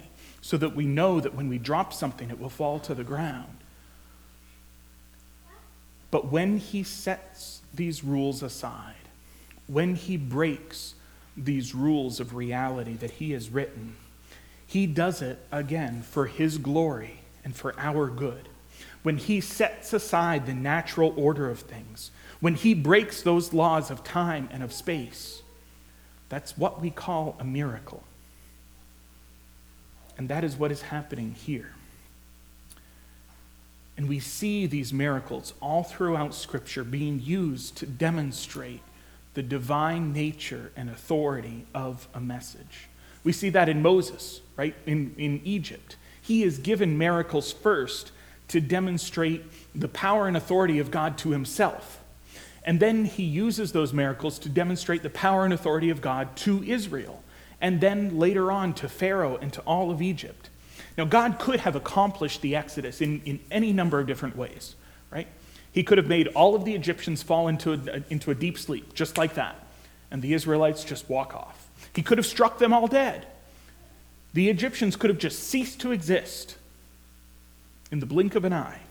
so 0.41 0.57
that 0.57 0.75
we 0.75 0.87
know 0.87 1.19
that 1.19 1.35
when 1.35 1.49
we 1.49 1.59
drop 1.59 1.93
something, 1.93 2.31
it 2.31 2.39
will 2.39 2.49
fall 2.49 2.79
to 2.79 2.95
the 2.95 3.03
ground. 3.03 3.59
But 6.09 6.31
when 6.31 6.57
he 6.57 6.81
sets 6.81 7.61
these 7.75 8.03
rules 8.03 8.41
aside, 8.41 8.95
when 9.67 9.93
he 9.93 10.17
breaks 10.17 10.95
these 11.37 11.75
rules 11.75 12.19
of 12.19 12.33
reality 12.33 12.93
that 12.93 13.11
he 13.11 13.33
has 13.33 13.49
written, 13.51 13.97
he 14.65 14.87
does 14.87 15.21
it 15.21 15.37
again 15.51 16.01
for 16.01 16.25
his 16.25 16.57
glory 16.57 17.19
and 17.43 17.55
for 17.55 17.79
our 17.79 18.07
good. 18.07 18.49
When 19.03 19.17
he 19.17 19.41
sets 19.41 19.93
aside 19.93 20.47
the 20.47 20.55
natural 20.55 21.13
order 21.15 21.51
of 21.51 21.59
things, 21.59 22.09
when 22.39 22.55
he 22.55 22.73
breaks 22.73 23.21
those 23.21 23.53
laws 23.53 23.89
of 23.89 24.03
time 24.03 24.49
and 24.51 24.63
of 24.63 24.71
space, 24.73 25.41
that's 26.29 26.57
what 26.57 26.81
we 26.81 26.89
call 26.89 27.35
a 27.39 27.43
miracle. 27.43 28.03
And 30.17 30.29
that 30.29 30.43
is 30.43 30.55
what 30.55 30.71
is 30.71 30.81
happening 30.81 31.33
here. 31.33 31.71
And 33.95 34.07
we 34.07 34.19
see 34.19 34.67
these 34.67 34.93
miracles 34.93 35.53
all 35.59 35.83
throughout 35.83 36.35
Scripture 36.35 36.83
being 36.83 37.19
used 37.19 37.77
to 37.77 37.85
demonstrate 37.85 38.81
the 39.33 39.41
divine 39.41 40.13
nature 40.13 40.71
and 40.75 40.89
authority 40.89 41.65
of 41.73 42.07
a 42.13 42.19
message. 42.19 42.87
We 43.23 43.31
see 43.31 43.49
that 43.49 43.69
in 43.69 43.81
Moses, 43.81 44.41
right? 44.55 44.75
In, 44.85 45.15
in 45.17 45.41
Egypt. 45.43 45.95
He 46.21 46.43
is 46.43 46.59
given 46.59 46.97
miracles 46.97 47.51
first 47.51 48.11
to 48.49 48.61
demonstrate 48.61 49.43
the 49.73 49.87
power 49.87 50.27
and 50.27 50.37
authority 50.37 50.79
of 50.79 50.91
God 50.91 51.17
to 51.19 51.29
himself. 51.31 52.01
And 52.67 52.81
then 52.81 53.05
he 53.05 53.23
uses 53.23 53.71
those 53.71 53.93
miracles 53.93 54.37
to 54.39 54.49
demonstrate 54.49 55.01
the 55.01 55.09
power 55.09 55.45
and 55.45 55.53
authority 55.53 55.89
of 55.89 56.01
God 56.01 56.35
to 56.37 56.61
Israel. 56.63 57.23
And 57.61 57.79
then 57.79 58.19
later 58.19 58.51
on 58.51 58.73
to 58.75 58.89
Pharaoh 58.89 59.37
and 59.37 59.53
to 59.53 59.61
all 59.61 59.89
of 59.89 60.01
Egypt. 60.01 60.49
Now, 60.97 61.05
God 61.05 61.39
could 61.39 61.61
have 61.61 61.77
accomplished 61.77 62.41
the 62.41 62.57
Exodus 62.57 62.99
in, 62.99 63.21
in 63.23 63.39
any 63.49 63.71
number 63.71 64.01
of 64.01 64.05
different 64.05 64.35
ways, 64.35 64.75
right? 65.09 65.27
He 65.71 65.81
could 65.81 65.97
have 65.97 66.07
made 66.07 66.27
all 66.29 66.55
of 66.55 66.65
the 66.65 66.75
Egyptians 66.75 67.23
fall 67.23 67.47
into 67.47 67.71
a, 67.71 68.03
into 68.09 68.31
a 68.31 68.35
deep 68.35 68.57
sleep, 68.57 68.93
just 68.93 69.17
like 69.17 69.35
that, 69.35 69.55
and 70.11 70.21
the 70.21 70.33
Israelites 70.33 70.83
just 70.83 71.09
walk 71.09 71.33
off. 71.33 71.69
He 71.95 72.01
could 72.01 72.17
have 72.17 72.27
struck 72.27 72.57
them 72.57 72.73
all 72.73 72.87
dead. 72.87 73.27
The 74.33 74.49
Egyptians 74.49 74.97
could 74.97 75.09
have 75.09 75.19
just 75.19 75.41
ceased 75.41 75.79
to 75.81 75.91
exist 75.93 76.57
in 77.91 78.01
the 78.01 78.05
blink 78.05 78.35
of 78.35 78.43
an 78.43 78.51
eye. 78.51 78.81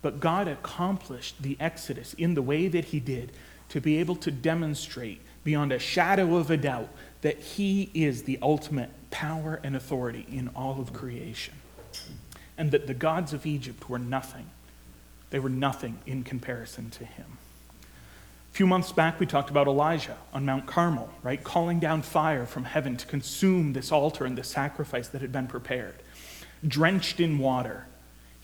But 0.00 0.20
God 0.20 0.48
accomplished 0.48 1.42
the 1.42 1.56
Exodus 1.58 2.14
in 2.14 2.34
the 2.34 2.42
way 2.42 2.68
that 2.68 2.86
He 2.86 3.00
did 3.00 3.32
to 3.70 3.80
be 3.80 3.98
able 3.98 4.16
to 4.16 4.30
demonstrate 4.30 5.20
beyond 5.44 5.72
a 5.72 5.78
shadow 5.78 6.36
of 6.36 6.50
a 6.50 6.56
doubt 6.56 6.88
that 7.22 7.38
He 7.38 7.90
is 7.94 8.22
the 8.22 8.38
ultimate 8.40 8.90
power 9.10 9.60
and 9.62 9.74
authority 9.74 10.26
in 10.30 10.48
all 10.54 10.80
of 10.80 10.92
creation. 10.92 11.54
And 12.56 12.70
that 12.70 12.86
the 12.86 12.94
gods 12.94 13.32
of 13.32 13.46
Egypt 13.46 13.88
were 13.88 13.98
nothing. 13.98 14.50
They 15.30 15.38
were 15.38 15.48
nothing 15.48 15.98
in 16.06 16.24
comparison 16.24 16.90
to 16.90 17.04
him. 17.04 17.38
A 18.50 18.54
few 18.54 18.66
months 18.66 18.92
back, 18.92 19.20
we 19.20 19.26
talked 19.26 19.50
about 19.50 19.68
Elijah 19.68 20.16
on 20.32 20.44
Mount 20.44 20.66
Carmel, 20.66 21.10
right? 21.22 21.42
Calling 21.42 21.78
down 21.78 22.02
fire 22.02 22.46
from 22.46 22.64
heaven 22.64 22.96
to 22.96 23.06
consume 23.06 23.72
this 23.72 23.92
altar 23.92 24.24
and 24.24 24.36
the 24.36 24.42
sacrifice 24.42 25.08
that 25.08 25.20
had 25.20 25.30
been 25.30 25.46
prepared. 25.46 25.94
Drenched 26.66 27.20
in 27.20 27.38
water, 27.38 27.86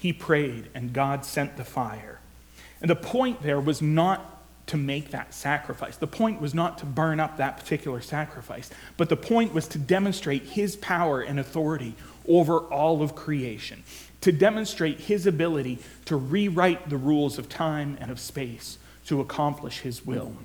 he 0.04 0.12
prayed, 0.12 0.68
and 0.74 0.92
God 0.92 1.24
sent 1.24 1.56
the 1.56 1.64
fire. 1.64 2.20
And 2.82 2.90
the 2.90 2.94
point 2.94 3.42
there 3.42 3.58
was 3.58 3.80
not 3.80 4.42
to 4.66 4.76
make 4.76 5.12
that 5.12 5.32
sacrifice. 5.32 5.96
The 5.96 6.06
point 6.06 6.42
was 6.42 6.52
not 6.52 6.76
to 6.80 6.84
burn 6.84 7.20
up 7.20 7.38
that 7.38 7.56
particular 7.56 8.02
sacrifice, 8.02 8.68
but 8.98 9.08
the 9.08 9.16
point 9.16 9.54
was 9.54 9.66
to 9.68 9.78
demonstrate 9.78 10.42
his 10.42 10.76
power 10.76 11.22
and 11.22 11.40
authority 11.40 11.94
over 12.28 12.58
all 12.58 13.00
of 13.00 13.14
creation, 13.14 13.82
to 14.20 14.30
demonstrate 14.30 15.00
his 15.00 15.26
ability 15.26 15.78
to 16.04 16.16
rewrite 16.16 16.90
the 16.90 16.98
rules 16.98 17.38
of 17.38 17.48
time 17.48 17.96
and 17.98 18.10
of 18.10 18.20
space 18.20 18.76
to 19.06 19.22
accomplish 19.22 19.80
his 19.80 20.04
will. 20.04 20.36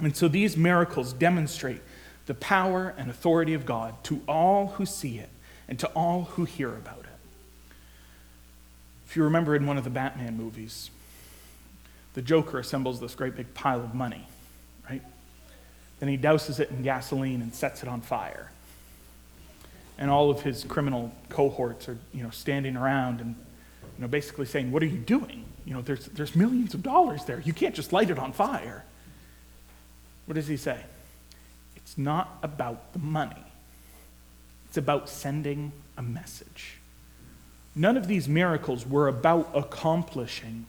And 0.00 0.14
so 0.14 0.28
these 0.28 0.54
miracles 0.54 1.14
demonstrate 1.14 1.80
the 2.26 2.34
power 2.34 2.92
and 2.98 3.08
authority 3.08 3.54
of 3.54 3.64
God 3.64 4.04
to 4.04 4.20
all 4.28 4.66
who 4.66 4.84
see 4.84 5.16
it 5.16 5.30
and 5.66 5.78
to 5.78 5.86
all 5.96 6.24
who 6.24 6.44
hear 6.44 6.68
about 6.68 6.98
it. 6.98 7.01
If 9.12 9.16
you 9.16 9.24
remember 9.24 9.54
in 9.54 9.66
one 9.66 9.76
of 9.76 9.84
the 9.84 9.90
Batman 9.90 10.38
movies, 10.38 10.90
the 12.14 12.22
Joker 12.22 12.58
assembles 12.58 12.98
this 12.98 13.14
great 13.14 13.36
big 13.36 13.52
pile 13.52 13.80
of 13.80 13.94
money, 13.94 14.26
right? 14.88 15.02
Then 16.00 16.08
he 16.08 16.16
douses 16.16 16.60
it 16.60 16.70
in 16.70 16.82
gasoline 16.82 17.42
and 17.42 17.54
sets 17.54 17.82
it 17.82 17.90
on 17.90 18.00
fire. 18.00 18.50
And 19.98 20.10
all 20.10 20.30
of 20.30 20.40
his 20.40 20.64
criminal 20.64 21.12
cohorts 21.28 21.90
are, 21.90 21.98
you 22.14 22.22
know, 22.22 22.30
standing 22.30 22.74
around 22.74 23.20
and, 23.20 23.36
you 23.82 24.00
know, 24.00 24.08
basically 24.08 24.46
saying, 24.46 24.72
What 24.72 24.82
are 24.82 24.86
you 24.86 24.96
doing? 24.96 25.44
You 25.66 25.74
know, 25.74 25.82
there's, 25.82 26.06
there's 26.06 26.34
millions 26.34 26.72
of 26.72 26.82
dollars 26.82 27.26
there. 27.26 27.40
You 27.40 27.52
can't 27.52 27.74
just 27.74 27.92
light 27.92 28.08
it 28.08 28.18
on 28.18 28.32
fire. 28.32 28.82
What 30.24 30.36
does 30.36 30.48
he 30.48 30.56
say? 30.56 30.82
It's 31.76 31.98
not 31.98 32.38
about 32.42 32.94
the 32.94 32.98
money, 32.98 33.44
it's 34.68 34.78
about 34.78 35.10
sending 35.10 35.72
a 35.98 36.02
message. 36.02 36.78
None 37.74 37.96
of 37.96 38.06
these 38.06 38.28
miracles 38.28 38.86
were 38.86 39.08
about 39.08 39.50
accomplishing 39.54 40.66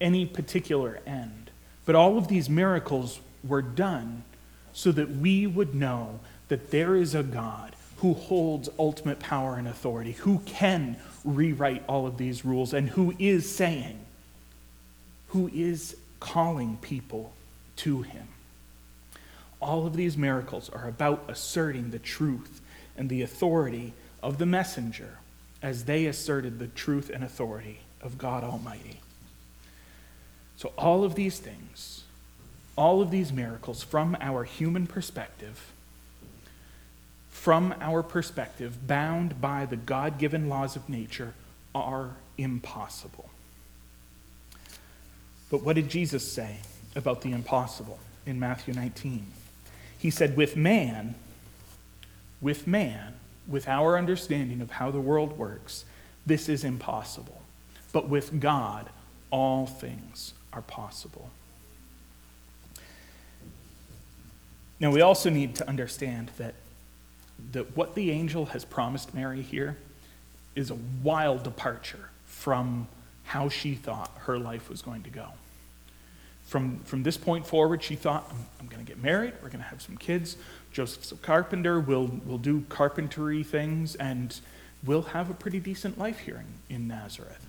any 0.00 0.24
particular 0.24 1.00
end, 1.06 1.50
but 1.84 1.94
all 1.94 2.16
of 2.16 2.28
these 2.28 2.48
miracles 2.48 3.20
were 3.44 3.62
done 3.62 4.24
so 4.72 4.92
that 4.92 5.10
we 5.10 5.46
would 5.46 5.74
know 5.74 6.20
that 6.48 6.70
there 6.70 6.96
is 6.96 7.14
a 7.14 7.22
God 7.22 7.74
who 7.98 8.14
holds 8.14 8.68
ultimate 8.78 9.18
power 9.18 9.56
and 9.56 9.66
authority, 9.66 10.12
who 10.12 10.38
can 10.46 10.96
rewrite 11.24 11.82
all 11.88 12.06
of 12.06 12.16
these 12.16 12.44
rules, 12.44 12.72
and 12.72 12.90
who 12.90 13.14
is 13.18 13.54
saying, 13.54 13.98
who 15.28 15.50
is 15.52 15.96
calling 16.20 16.78
people 16.80 17.32
to 17.76 18.02
him. 18.02 18.28
All 19.60 19.86
of 19.86 19.96
these 19.96 20.16
miracles 20.16 20.70
are 20.70 20.86
about 20.86 21.24
asserting 21.28 21.90
the 21.90 21.98
truth 21.98 22.60
and 22.96 23.08
the 23.08 23.22
authority 23.22 23.92
of 24.22 24.38
the 24.38 24.46
messenger 24.46 25.18
as 25.62 25.84
they 25.84 26.06
asserted 26.06 26.58
the 26.58 26.68
truth 26.68 27.10
and 27.12 27.24
authority 27.24 27.80
of 28.00 28.18
God 28.18 28.44
Almighty. 28.44 29.00
So, 30.56 30.72
all 30.76 31.04
of 31.04 31.14
these 31.14 31.38
things, 31.38 32.04
all 32.76 33.00
of 33.00 33.10
these 33.10 33.32
miracles 33.32 33.82
from 33.82 34.16
our 34.20 34.44
human 34.44 34.86
perspective, 34.86 35.72
from 37.30 37.74
our 37.80 38.02
perspective, 38.02 38.86
bound 38.86 39.40
by 39.40 39.66
the 39.66 39.76
God 39.76 40.18
given 40.18 40.48
laws 40.48 40.74
of 40.74 40.88
nature, 40.88 41.34
are 41.74 42.16
impossible. 42.36 43.30
But 45.50 45.62
what 45.62 45.76
did 45.76 45.88
Jesus 45.88 46.30
say 46.30 46.58
about 46.94 47.22
the 47.22 47.32
impossible 47.32 47.98
in 48.26 48.38
Matthew 48.38 48.74
19? 48.74 49.26
He 49.98 50.10
said, 50.10 50.36
With 50.36 50.56
man, 50.56 51.14
with 52.40 52.66
man, 52.66 53.14
with 53.48 53.66
our 53.66 53.96
understanding 53.96 54.60
of 54.60 54.72
how 54.72 54.90
the 54.90 55.00
world 55.00 55.38
works, 55.38 55.84
this 56.26 56.48
is 56.48 56.62
impossible. 56.62 57.42
But 57.92 58.08
with 58.08 58.38
God, 58.38 58.88
all 59.30 59.66
things 59.66 60.34
are 60.52 60.62
possible. 60.62 61.30
Now, 64.80 64.92
we 64.92 65.00
also 65.00 65.30
need 65.30 65.56
to 65.56 65.68
understand 65.68 66.30
that, 66.38 66.54
that 67.52 67.76
what 67.76 67.94
the 67.94 68.10
angel 68.10 68.46
has 68.46 68.64
promised 68.64 69.14
Mary 69.14 69.42
here 69.42 69.76
is 70.54 70.70
a 70.70 70.76
wild 71.02 71.42
departure 71.42 72.10
from 72.26 72.86
how 73.24 73.48
she 73.48 73.74
thought 73.74 74.10
her 74.20 74.38
life 74.38 74.68
was 74.68 74.82
going 74.82 75.02
to 75.02 75.10
go. 75.10 75.28
From, 76.48 76.80
from 76.80 77.02
this 77.02 77.18
point 77.18 77.46
forward, 77.46 77.82
she 77.82 77.94
thought, 77.94 78.26
I'm, 78.30 78.46
I'm 78.58 78.66
going 78.68 78.82
to 78.82 78.90
get 78.90 79.02
married, 79.02 79.34
we're 79.42 79.50
going 79.50 79.62
to 79.62 79.68
have 79.68 79.82
some 79.82 79.98
kids. 79.98 80.38
Joseph's 80.72 81.12
a 81.12 81.16
carpenter, 81.16 81.78
we'll, 81.78 82.10
we'll 82.24 82.38
do 82.38 82.64
carpentry 82.70 83.42
things, 83.42 83.94
and 83.96 84.40
we'll 84.82 85.02
have 85.02 85.28
a 85.28 85.34
pretty 85.34 85.60
decent 85.60 85.98
life 85.98 86.20
here 86.20 86.42
in, 86.70 86.74
in 86.74 86.88
Nazareth. 86.88 87.44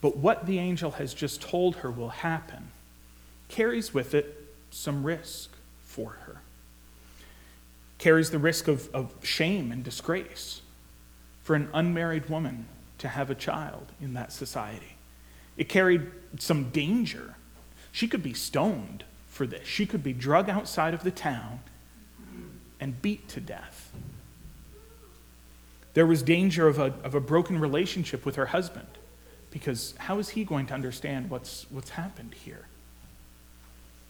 But 0.00 0.16
what 0.16 0.46
the 0.46 0.60
angel 0.60 0.92
has 0.92 1.12
just 1.12 1.42
told 1.42 1.76
her 1.76 1.90
will 1.90 2.10
happen 2.10 2.68
carries 3.48 3.92
with 3.92 4.14
it 4.14 4.54
some 4.70 5.02
risk 5.02 5.50
for 5.82 6.10
her. 6.26 6.36
Carries 7.98 8.30
the 8.30 8.38
risk 8.38 8.68
of, 8.68 8.88
of 8.94 9.12
shame 9.24 9.72
and 9.72 9.82
disgrace 9.82 10.62
for 11.42 11.56
an 11.56 11.68
unmarried 11.74 12.30
woman 12.30 12.66
to 12.98 13.08
have 13.08 13.28
a 13.28 13.34
child 13.34 13.88
in 14.00 14.14
that 14.14 14.32
society. 14.32 14.91
It 15.56 15.68
carried 15.68 16.06
some 16.38 16.70
danger. 16.70 17.34
She 17.90 18.08
could 18.08 18.22
be 18.22 18.34
stoned 18.34 19.04
for 19.28 19.46
this, 19.46 19.66
she 19.66 19.86
could 19.86 20.02
be 20.02 20.12
drug 20.12 20.50
outside 20.50 20.92
of 20.92 21.04
the 21.04 21.10
town 21.10 21.60
and 22.78 23.00
beat 23.00 23.28
to 23.28 23.40
death. 23.40 23.92
There 25.94 26.06
was 26.06 26.22
danger 26.22 26.68
of 26.68 26.78
a, 26.78 26.94
of 27.04 27.14
a 27.14 27.20
broken 27.20 27.58
relationship 27.58 28.24
with 28.24 28.36
her 28.36 28.46
husband 28.46 28.88
because 29.50 29.94
how 29.98 30.18
is 30.18 30.30
he 30.30 30.44
going 30.44 30.66
to 30.66 30.74
understand 30.74 31.30
what's, 31.30 31.66
what's 31.70 31.90
happened 31.90 32.34
here? 32.34 32.66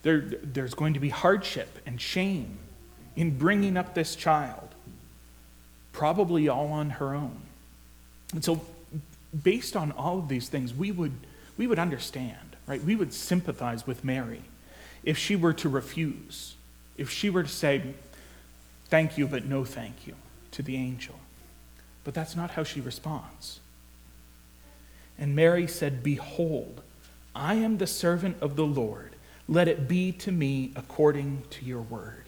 There, 0.03 0.21
there's 0.21 0.75
going 0.75 0.95
to 0.95 1.01
be 1.01 1.09
hardship 1.09 1.79
and 1.87 2.01
shame 2.01 2.59
in 3.17 3.37
bringing 3.37 3.77
up 3.77 3.95
this 3.95 4.17
child, 4.17 4.69
probably 5.93 6.49
all 6.49 6.69
on 6.69 6.91
her 6.91 7.15
own. 7.15 7.43
And 8.33 8.45
so, 8.45 8.61
based 9.43 9.77
on 9.77 9.93
all 9.93 10.19
of 10.19 10.29
these 10.29 10.49
things, 10.49 10.73
we 10.73 10.91
would, 10.91 11.13
we 11.57 11.67
would 11.67 11.79
understand, 11.79 12.57
right? 12.67 12.83
We 12.83 12.97
would 12.97 13.13
sympathize 13.13 13.87
with 13.87 14.05
Mary 14.05 14.43
if 15.05 15.19
she 15.19 15.37
were 15.37 15.53
to 15.55 15.69
refuse, 15.69 16.55
if 16.97 17.11
she 17.11 17.31
were 17.31 17.43
to 17.43 17.49
say, 17.49 17.95
thank 18.89 19.19
you, 19.19 19.27
but 19.27 19.45
no 19.45 19.65
thank 19.65 20.07
you 20.07 20.15
to 20.53 20.63
the 20.63 20.77
angel. 20.77 21.19
But 22.05 22.15
that's 22.15 22.37
not 22.37 22.53
how 22.53 22.65
she 22.65 22.81
responds. 22.81 23.61
And 25.19 25.37
Mary 25.37 25.67
said, 25.67 26.03
Behold, 26.03 26.83
I 27.35 27.55
am 27.55 27.79
the 27.79 27.87
servant 27.87 28.37
of 28.41 28.57
the 28.57 28.67
Lord. 28.67 29.13
Let 29.49 29.69
it 29.69 29.89
be 29.89 30.13
to 30.13 30.33
me 30.33 30.73
according 30.75 31.45
to 31.51 31.65
your 31.65 31.83
word. 31.83 32.25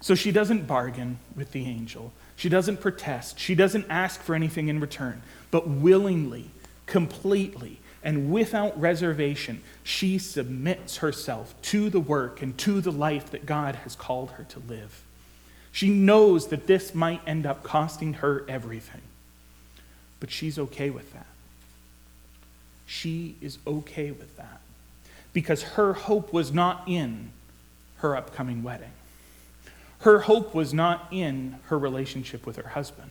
So 0.00 0.14
she 0.14 0.30
doesn't 0.30 0.66
bargain 0.66 1.18
with 1.34 1.52
the 1.52 1.66
angel. 1.66 2.12
She 2.36 2.48
doesn't 2.48 2.80
protest. 2.80 3.38
She 3.38 3.54
doesn't 3.54 3.86
ask 3.90 4.20
for 4.22 4.34
anything 4.34 4.68
in 4.68 4.80
return, 4.80 5.22
but 5.50 5.68
willingly, 5.68 6.50
completely, 6.86 7.79
and 8.02 8.30
without 8.30 8.78
reservation, 8.80 9.62
she 9.82 10.18
submits 10.18 10.98
herself 10.98 11.54
to 11.62 11.90
the 11.90 12.00
work 12.00 12.40
and 12.40 12.56
to 12.58 12.80
the 12.80 12.92
life 12.92 13.30
that 13.30 13.44
God 13.44 13.74
has 13.76 13.94
called 13.94 14.30
her 14.32 14.44
to 14.44 14.58
live. 14.60 15.02
She 15.72 15.90
knows 15.90 16.48
that 16.48 16.66
this 16.66 16.94
might 16.94 17.20
end 17.26 17.46
up 17.46 17.62
costing 17.62 18.14
her 18.14 18.44
everything, 18.48 19.02
but 20.18 20.30
she's 20.30 20.58
okay 20.58 20.90
with 20.90 21.12
that. 21.12 21.26
She 22.86 23.36
is 23.40 23.58
okay 23.66 24.10
with 24.10 24.36
that 24.36 24.60
because 25.32 25.62
her 25.62 25.92
hope 25.92 26.32
was 26.32 26.52
not 26.52 26.82
in 26.86 27.30
her 27.98 28.16
upcoming 28.16 28.62
wedding. 28.62 28.90
Her 30.00 30.20
hope 30.20 30.54
was 30.54 30.72
not 30.72 31.06
in 31.10 31.56
her 31.66 31.78
relationship 31.78 32.46
with 32.46 32.56
her 32.56 32.70
husband. 32.70 33.10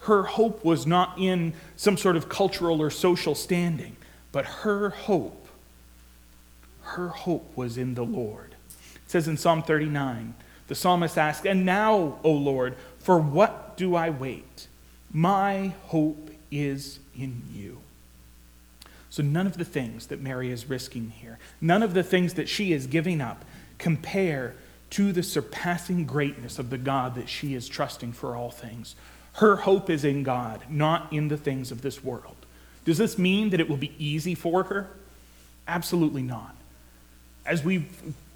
Her 0.00 0.24
hope 0.24 0.64
was 0.64 0.86
not 0.86 1.18
in 1.18 1.54
some 1.76 1.96
sort 1.96 2.16
of 2.16 2.28
cultural 2.28 2.80
or 2.80 2.90
social 2.90 3.34
standing. 3.34 3.96
But 4.36 4.44
her 4.44 4.90
hope, 4.90 5.48
her 6.82 7.08
hope 7.08 7.56
was 7.56 7.78
in 7.78 7.94
the 7.94 8.04
Lord. 8.04 8.54
It 8.96 9.10
says 9.10 9.28
in 9.28 9.38
Psalm 9.38 9.62
39, 9.62 10.34
the 10.68 10.74
psalmist 10.74 11.16
asks, 11.16 11.46
And 11.46 11.64
now, 11.64 12.18
O 12.22 12.32
Lord, 12.32 12.76
for 12.98 13.18
what 13.18 13.78
do 13.78 13.94
I 13.94 14.10
wait? 14.10 14.68
My 15.10 15.72
hope 15.86 16.28
is 16.50 16.98
in 17.18 17.44
you. 17.50 17.78
So, 19.08 19.22
none 19.22 19.46
of 19.46 19.56
the 19.56 19.64
things 19.64 20.08
that 20.08 20.20
Mary 20.20 20.50
is 20.50 20.68
risking 20.68 21.14
here, 21.18 21.38
none 21.62 21.82
of 21.82 21.94
the 21.94 22.02
things 22.02 22.34
that 22.34 22.50
she 22.50 22.74
is 22.74 22.86
giving 22.86 23.22
up, 23.22 23.42
compare 23.78 24.54
to 24.90 25.12
the 25.12 25.22
surpassing 25.22 26.04
greatness 26.04 26.58
of 26.58 26.68
the 26.68 26.76
God 26.76 27.14
that 27.14 27.30
she 27.30 27.54
is 27.54 27.68
trusting 27.68 28.12
for 28.12 28.36
all 28.36 28.50
things. 28.50 28.96
Her 29.36 29.56
hope 29.56 29.88
is 29.88 30.04
in 30.04 30.24
God, 30.24 30.60
not 30.68 31.10
in 31.10 31.28
the 31.28 31.38
things 31.38 31.72
of 31.72 31.80
this 31.80 32.04
world. 32.04 32.36
Does 32.86 32.96
this 32.96 33.18
mean 33.18 33.50
that 33.50 33.60
it 33.60 33.68
will 33.68 33.76
be 33.76 33.92
easy 33.98 34.34
for 34.34 34.62
her? 34.64 34.88
Absolutely 35.68 36.22
not. 36.22 36.56
As 37.44 37.62
we 37.62 37.86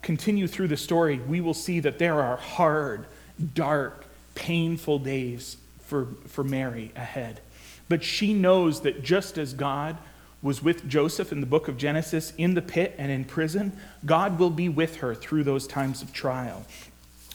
continue 0.03 0.47
through 0.47 0.69
the 0.69 0.77
story, 0.77 1.19
we 1.21 1.41
will 1.41 1.55
see 1.55 1.81
that 1.81 1.99
there 1.99 2.21
are 2.21 2.37
hard, 2.37 3.07
dark, 3.55 4.05
painful 4.35 4.99
days 4.99 5.57
for, 5.85 6.09
for 6.27 6.45
Mary 6.45 6.91
ahead. 6.97 7.41
But 7.89 8.03
she 8.03 8.35
knows 8.35 8.83
that 8.83 9.03
just 9.03 9.39
as 9.39 9.55
God 9.55 9.97
was 10.43 10.63
with 10.63 10.89
Joseph 10.89 11.31
in 11.33 11.41
the 11.41 11.47
book 11.47 11.69
of 11.69 11.77
Genesis 11.77 12.33
in 12.37 12.55
the 12.55 12.63
pit 12.63 12.95
and 12.99 13.13
in 13.13 13.25
prison, 13.25 13.73
God 14.05 14.39
will 14.39 14.51
be 14.51 14.69
with 14.69 14.97
her 14.97 15.15
through 15.15 15.45
those 15.45 15.67
times 15.67 16.03
of 16.03 16.13
trial. 16.13 16.65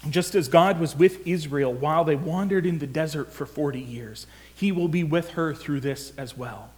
Just 0.09 0.35
as 0.35 0.49
God 0.49 0.79
was 0.79 0.95
with 0.95 1.25
Israel 1.25 1.73
while 1.73 2.03
they 2.03 2.15
wandered 2.15 2.65
in 2.65 2.79
the 2.79 2.87
desert 2.87 3.31
for 3.31 3.45
40 3.45 3.79
years, 3.79 4.27
he 4.53 4.71
will 4.71 4.87
be 4.87 5.03
with 5.03 5.31
her 5.31 5.53
through 5.53 5.79
this 5.79 6.11
as 6.17 6.35
well. 6.35 6.71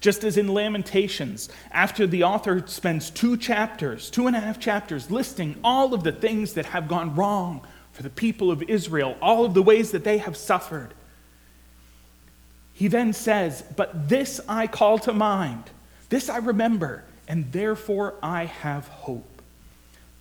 Just 0.00 0.24
as 0.24 0.38
in 0.38 0.48
Lamentations, 0.48 1.50
after 1.70 2.06
the 2.06 2.24
author 2.24 2.66
spends 2.66 3.10
two 3.10 3.36
chapters, 3.36 4.10
two 4.10 4.26
and 4.26 4.34
a 4.34 4.40
half 4.40 4.58
chapters, 4.58 5.10
listing 5.10 5.56
all 5.62 5.92
of 5.92 6.02
the 6.02 6.12
things 6.12 6.54
that 6.54 6.66
have 6.66 6.88
gone 6.88 7.14
wrong 7.14 7.60
for 7.92 8.02
the 8.02 8.10
people 8.10 8.50
of 8.50 8.62
Israel, 8.62 9.16
all 9.20 9.44
of 9.44 9.52
the 9.52 9.62
ways 9.62 9.90
that 9.90 10.04
they 10.04 10.18
have 10.18 10.36
suffered, 10.36 10.94
he 12.80 12.88
then 12.88 13.12
says, 13.12 13.62
But 13.76 14.08
this 14.08 14.40
I 14.48 14.66
call 14.66 14.98
to 15.00 15.12
mind, 15.12 15.64
this 16.08 16.30
I 16.30 16.38
remember, 16.38 17.04
and 17.28 17.52
therefore 17.52 18.14
I 18.22 18.46
have 18.46 18.88
hope. 18.88 19.42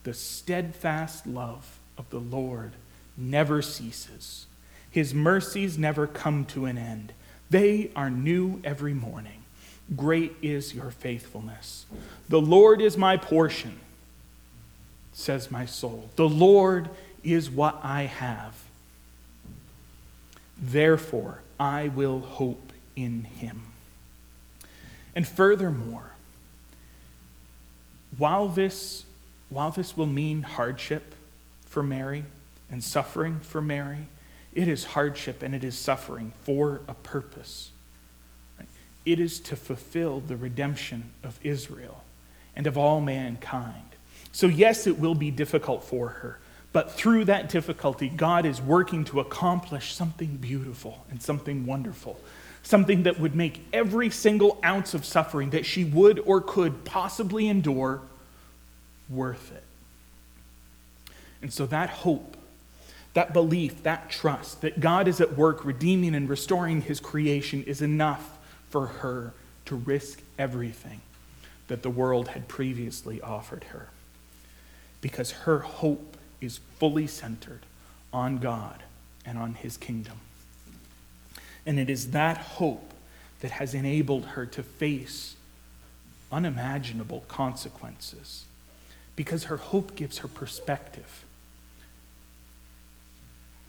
The 0.03 0.13
steadfast 0.13 1.25
love 1.25 1.79
of 1.97 2.09
the 2.09 2.19
Lord 2.19 2.73
never 3.15 3.61
ceases, 3.61 4.45
His 4.91 5.13
mercies 5.13 5.77
never 5.77 6.05
come 6.05 6.43
to 6.47 6.65
an 6.65 6.77
end. 6.77 7.13
They 7.49 7.91
are 7.95 8.09
new 8.09 8.59
every 8.65 8.93
morning. 8.93 9.38
Great 9.95 10.35
is 10.41 10.73
your 10.73 10.91
faithfulness. 10.91 11.85
The 12.27 12.41
Lord 12.41 12.81
is 12.81 12.95
my 12.97 13.17
portion, 13.17 13.79
says 15.13 15.49
my 15.49 15.65
soul. 15.65 16.09
The 16.15 16.29
Lord 16.29 16.89
is 17.23 17.49
what 17.49 17.79
I 17.83 18.03
have. 18.03 18.55
Therefore, 20.57 21.41
I 21.59 21.87
will 21.87 22.19
hope 22.19 22.71
in 22.95 23.23
him. 23.23 23.63
And 25.15 25.27
furthermore, 25.27 26.11
while 28.17 28.47
this, 28.47 29.05
while 29.49 29.71
this 29.71 29.97
will 29.97 30.05
mean 30.05 30.43
hardship 30.43 31.15
for 31.65 31.81
Mary 31.81 32.25
and 32.69 32.83
suffering 32.83 33.39
for 33.39 33.61
Mary, 33.61 34.07
it 34.53 34.67
is 34.67 34.83
hardship 34.83 35.41
and 35.41 35.55
it 35.55 35.63
is 35.63 35.77
suffering 35.77 36.33
for 36.43 36.81
a 36.87 36.93
purpose. 36.93 37.71
It 39.05 39.19
is 39.19 39.39
to 39.41 39.55
fulfill 39.55 40.19
the 40.19 40.35
redemption 40.35 41.11
of 41.23 41.39
Israel 41.43 42.03
and 42.55 42.67
of 42.67 42.77
all 42.77 43.01
mankind. 43.01 43.83
So, 44.31 44.47
yes, 44.47 44.85
it 44.85 44.99
will 44.99 45.15
be 45.15 45.31
difficult 45.31 45.83
for 45.83 46.09
her, 46.09 46.39
but 46.71 46.91
through 46.91 47.25
that 47.25 47.49
difficulty, 47.49 48.09
God 48.09 48.45
is 48.45 48.61
working 48.61 49.03
to 49.05 49.19
accomplish 49.19 49.93
something 49.93 50.37
beautiful 50.37 51.05
and 51.09 51.21
something 51.21 51.65
wonderful, 51.65 52.19
something 52.61 53.03
that 53.03 53.19
would 53.19 53.35
make 53.35 53.65
every 53.73 54.09
single 54.09 54.59
ounce 54.63 54.93
of 54.93 55.03
suffering 55.03 55.49
that 55.51 55.65
she 55.65 55.83
would 55.83 56.19
or 56.19 56.41
could 56.41 56.85
possibly 56.85 57.47
endure 57.47 58.01
worth 59.09 59.51
it. 59.51 59.63
And 61.41 61.51
so, 61.51 61.65
that 61.67 61.89
hope, 61.89 62.37
that 63.13 63.33
belief, 63.33 63.81
that 63.83 64.09
trust 64.09 64.61
that 64.61 64.79
God 64.79 65.07
is 65.07 65.19
at 65.19 65.35
work 65.35 65.65
redeeming 65.65 66.13
and 66.13 66.29
restoring 66.29 66.81
his 66.81 66.99
creation 66.99 67.63
is 67.63 67.81
enough 67.81 68.37
for 68.69 68.87
her 68.87 69.33
to 69.65 69.75
risk 69.75 70.21
everything 70.37 71.01
that 71.67 71.83
the 71.83 71.89
world 71.89 72.29
had 72.29 72.47
previously 72.47 73.21
offered 73.21 73.65
her. 73.65 73.89
Because 75.01 75.31
her 75.31 75.59
hope 75.59 76.17
is 76.41 76.59
fully 76.77 77.07
centered 77.07 77.61
on 78.11 78.37
God 78.37 78.83
and 79.25 79.37
on 79.37 79.53
his 79.53 79.77
kingdom. 79.77 80.17
And 81.65 81.79
it 81.79 81.89
is 81.89 82.11
that 82.11 82.37
hope 82.37 82.93
that 83.41 83.51
has 83.51 83.73
enabled 83.73 84.25
her 84.25 84.45
to 84.47 84.63
face 84.63 85.35
unimaginable 86.31 87.23
consequences 87.27 88.45
because 89.15 89.45
her 89.45 89.57
hope 89.57 89.95
gives 89.95 90.19
her 90.19 90.27
perspective. 90.27 91.25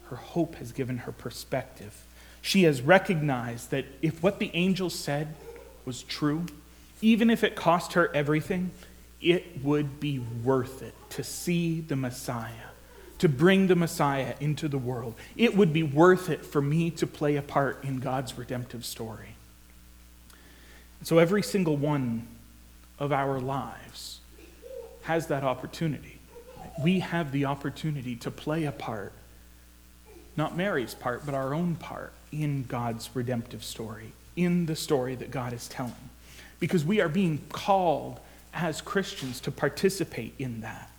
Her 0.09 0.15
hope 0.15 0.55
has 0.55 0.71
given 0.71 0.99
her 0.99 1.11
perspective. 1.11 2.03
She 2.41 2.63
has 2.63 2.81
recognized 2.81 3.71
that 3.71 3.85
if 4.01 4.21
what 4.23 4.39
the 4.39 4.51
angel 4.53 4.89
said 4.89 5.35
was 5.85 6.03
true, 6.03 6.45
even 7.01 7.29
if 7.29 7.43
it 7.43 7.55
cost 7.55 7.93
her 7.93 8.13
everything, 8.15 8.71
it 9.21 9.63
would 9.63 9.99
be 9.99 10.19
worth 10.19 10.81
it 10.81 10.95
to 11.11 11.23
see 11.23 11.81
the 11.81 11.95
Messiah, 11.95 12.49
to 13.19 13.29
bring 13.29 13.67
the 13.67 13.75
Messiah 13.75 14.33
into 14.39 14.67
the 14.67 14.77
world. 14.77 15.15
It 15.35 15.55
would 15.55 15.71
be 15.71 15.83
worth 15.83 16.29
it 16.29 16.43
for 16.43 16.61
me 16.61 16.89
to 16.91 17.07
play 17.07 17.35
a 17.35 17.41
part 17.41 17.83
in 17.83 17.99
God's 17.99 18.37
redemptive 18.37 18.85
story. 18.85 19.35
So 21.03 21.19
every 21.19 21.43
single 21.43 21.77
one 21.77 22.27
of 22.99 23.11
our 23.11 23.39
lives 23.39 24.19
has 25.03 25.27
that 25.27 25.43
opportunity. 25.43 26.19
We 26.83 26.99
have 26.99 27.31
the 27.31 27.45
opportunity 27.45 28.15
to 28.17 28.31
play 28.31 28.65
a 28.65 28.71
part, 28.71 29.13
not 30.37 30.55
Mary's 30.55 30.93
part, 30.93 31.25
but 31.25 31.35
our 31.35 31.53
own 31.53 31.75
part 31.75 32.13
in 32.31 32.63
God's 32.63 33.09
redemptive 33.13 33.63
story, 33.63 34.13
in 34.35 34.65
the 34.65 34.75
story 34.75 35.15
that 35.15 35.31
God 35.31 35.53
is 35.53 35.67
telling. 35.67 36.09
Because 36.59 36.85
we 36.85 37.01
are 37.01 37.09
being 37.09 37.41
called 37.49 38.19
as 38.53 38.81
Christians 38.81 39.39
to 39.41 39.51
participate 39.51 40.33
in 40.37 40.61
that. 40.61 40.89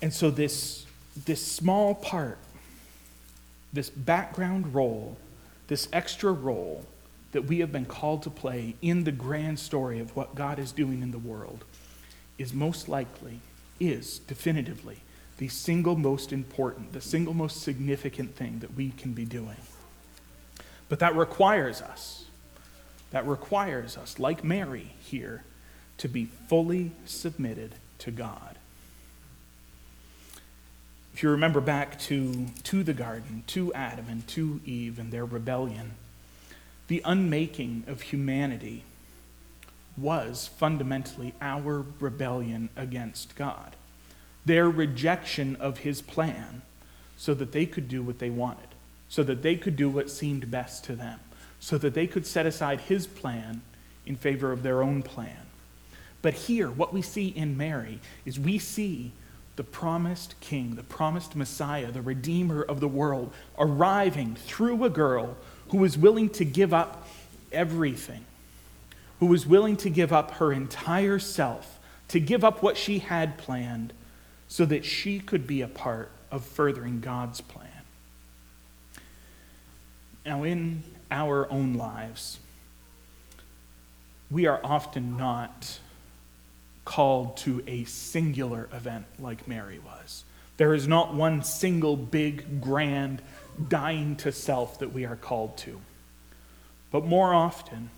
And 0.00 0.12
so, 0.12 0.30
this, 0.30 0.86
this 1.24 1.44
small 1.44 1.94
part, 1.94 2.38
this 3.72 3.90
background 3.90 4.74
role, 4.74 5.16
this 5.66 5.88
extra 5.92 6.32
role 6.32 6.84
that 7.32 7.44
we 7.44 7.58
have 7.58 7.72
been 7.72 7.84
called 7.84 8.22
to 8.22 8.30
play 8.30 8.74
in 8.80 9.04
the 9.04 9.12
grand 9.12 9.58
story 9.58 9.98
of 9.98 10.14
what 10.16 10.34
God 10.34 10.58
is 10.58 10.72
doing 10.72 11.02
in 11.02 11.10
the 11.10 11.18
world 11.18 11.64
is 12.38 12.54
most 12.54 12.88
likely, 12.88 13.40
is 13.80 14.20
definitively, 14.20 15.00
the 15.38 15.48
single 15.48 15.96
most 15.96 16.32
important, 16.32 16.92
the 16.92 17.00
single 17.00 17.34
most 17.34 17.62
significant 17.62 18.34
thing 18.34 18.58
that 18.58 18.74
we 18.74 18.90
can 18.90 19.12
be 19.12 19.24
doing. 19.24 19.56
But 20.88 20.98
that 21.00 21.16
requires 21.16 21.80
us, 21.80 22.24
that 23.10 23.26
requires 23.26 23.96
us, 23.96 24.18
like 24.18 24.44
Mary 24.44 24.94
here, 25.00 25.44
to 25.98 26.08
be 26.08 26.26
fully 26.48 26.92
submitted 27.06 27.74
to 27.98 28.10
God. 28.10 28.56
If 31.14 31.22
you 31.22 31.30
remember 31.30 31.60
back 31.60 31.98
to, 32.02 32.46
to 32.64 32.84
the 32.84 32.94
garden, 32.94 33.42
to 33.48 33.72
Adam 33.74 34.06
and 34.08 34.26
to 34.28 34.60
Eve 34.64 34.98
and 34.98 35.10
their 35.10 35.24
rebellion, 35.24 35.92
the 36.86 37.02
unmaking 37.04 37.84
of 37.86 38.02
humanity 38.02 38.84
was 39.96 40.48
fundamentally 40.58 41.34
our 41.40 41.84
rebellion 41.98 42.68
against 42.76 43.34
God, 43.34 43.74
their 44.48 44.68
rejection 44.68 45.54
of 45.56 45.78
his 45.78 46.02
plan 46.02 46.62
so 47.16 47.34
that 47.34 47.52
they 47.52 47.66
could 47.66 47.88
do 47.88 48.02
what 48.02 48.18
they 48.18 48.30
wanted, 48.30 48.68
so 49.08 49.22
that 49.22 49.42
they 49.42 49.54
could 49.54 49.76
do 49.76 49.88
what 49.88 50.10
seemed 50.10 50.50
best 50.50 50.82
to 50.84 50.96
them, 50.96 51.20
so 51.60 51.78
that 51.78 51.94
they 51.94 52.06
could 52.06 52.26
set 52.26 52.46
aside 52.46 52.80
his 52.80 53.06
plan 53.06 53.62
in 54.06 54.16
favor 54.16 54.50
of 54.50 54.64
their 54.64 54.82
own 54.82 55.02
plan. 55.02 55.46
But 56.20 56.34
here, 56.34 56.68
what 56.68 56.92
we 56.92 57.02
see 57.02 57.28
in 57.28 57.56
Mary 57.56 58.00
is 58.26 58.40
we 58.40 58.58
see 58.58 59.12
the 59.54 59.62
promised 59.62 60.34
king, 60.40 60.74
the 60.74 60.82
promised 60.82 61.36
Messiah, 61.36 61.92
the 61.92 62.02
Redeemer 62.02 62.62
of 62.62 62.80
the 62.80 62.88
world, 62.88 63.32
arriving 63.56 64.34
through 64.34 64.82
a 64.84 64.90
girl 64.90 65.36
who 65.68 65.78
was 65.78 65.96
willing 65.96 66.28
to 66.30 66.44
give 66.44 66.74
up 66.74 67.06
everything 67.52 68.24
who 69.20 69.26
was 69.26 69.46
willing 69.46 69.76
to 69.76 69.90
give 69.90 70.12
up 70.12 70.32
her 70.32 70.52
entire 70.52 71.18
self, 71.18 71.78
to 72.08 72.20
give 72.20 72.44
up 72.44 72.62
what 72.62 72.76
she 72.76 73.00
had 73.00 73.36
planned, 73.36 73.92
so 74.48 74.64
that 74.64 74.84
she 74.84 75.20
could 75.20 75.46
be 75.46 75.60
a 75.60 75.68
part 75.68 76.10
of 76.30 76.44
furthering 76.44 77.00
God's 77.00 77.40
plan. 77.40 77.68
Now, 80.24 80.42
in 80.42 80.82
our 81.10 81.50
own 81.50 81.74
lives, 81.74 82.38
we 84.30 84.46
are 84.46 84.60
often 84.64 85.16
not 85.16 85.78
called 86.84 87.36
to 87.38 87.62
a 87.66 87.84
singular 87.84 88.68
event 88.72 89.06
like 89.18 89.46
Mary 89.46 89.78
was. 89.78 90.24
There 90.56 90.74
is 90.74 90.88
not 90.88 91.14
one 91.14 91.42
single 91.42 91.96
big, 91.96 92.60
grand, 92.60 93.22
dying 93.68 94.16
to 94.16 94.32
self 94.32 94.78
that 94.80 94.92
we 94.92 95.04
are 95.04 95.16
called 95.16 95.56
to. 95.58 95.80
But 96.90 97.04
more 97.04 97.32
often, 97.32 97.90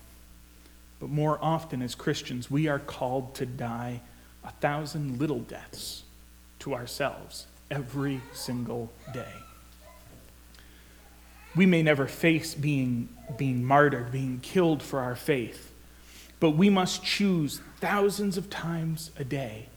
but 0.99 1.09
more 1.09 1.39
often, 1.41 1.81
as 1.81 1.95
Christians, 1.95 2.51
we 2.51 2.67
are 2.67 2.79
called 2.79 3.35
to 3.35 3.45
die 3.45 4.01
a 4.43 4.51
thousand 4.51 5.19
little 5.19 5.39
deaths 5.39 6.03
to 6.61 6.73
ourselves 6.73 7.47
every 7.69 8.21
single 8.33 8.91
day. 9.13 9.33
We 11.55 11.65
may 11.65 11.83
never 11.83 12.07
face 12.07 12.55
being, 12.55 13.09
being 13.37 13.63
martyred, 13.63 14.11
being 14.11 14.39
killed 14.39 14.81
for 14.81 14.99
our 14.99 15.15
faith, 15.15 15.71
but 16.39 16.51
we 16.51 16.69
must 16.69 17.03
choose 17.03 17.61
thousands 17.79 18.37
of 18.37 18.49
times 18.49 19.11
a 19.17 19.23
day 19.23 19.67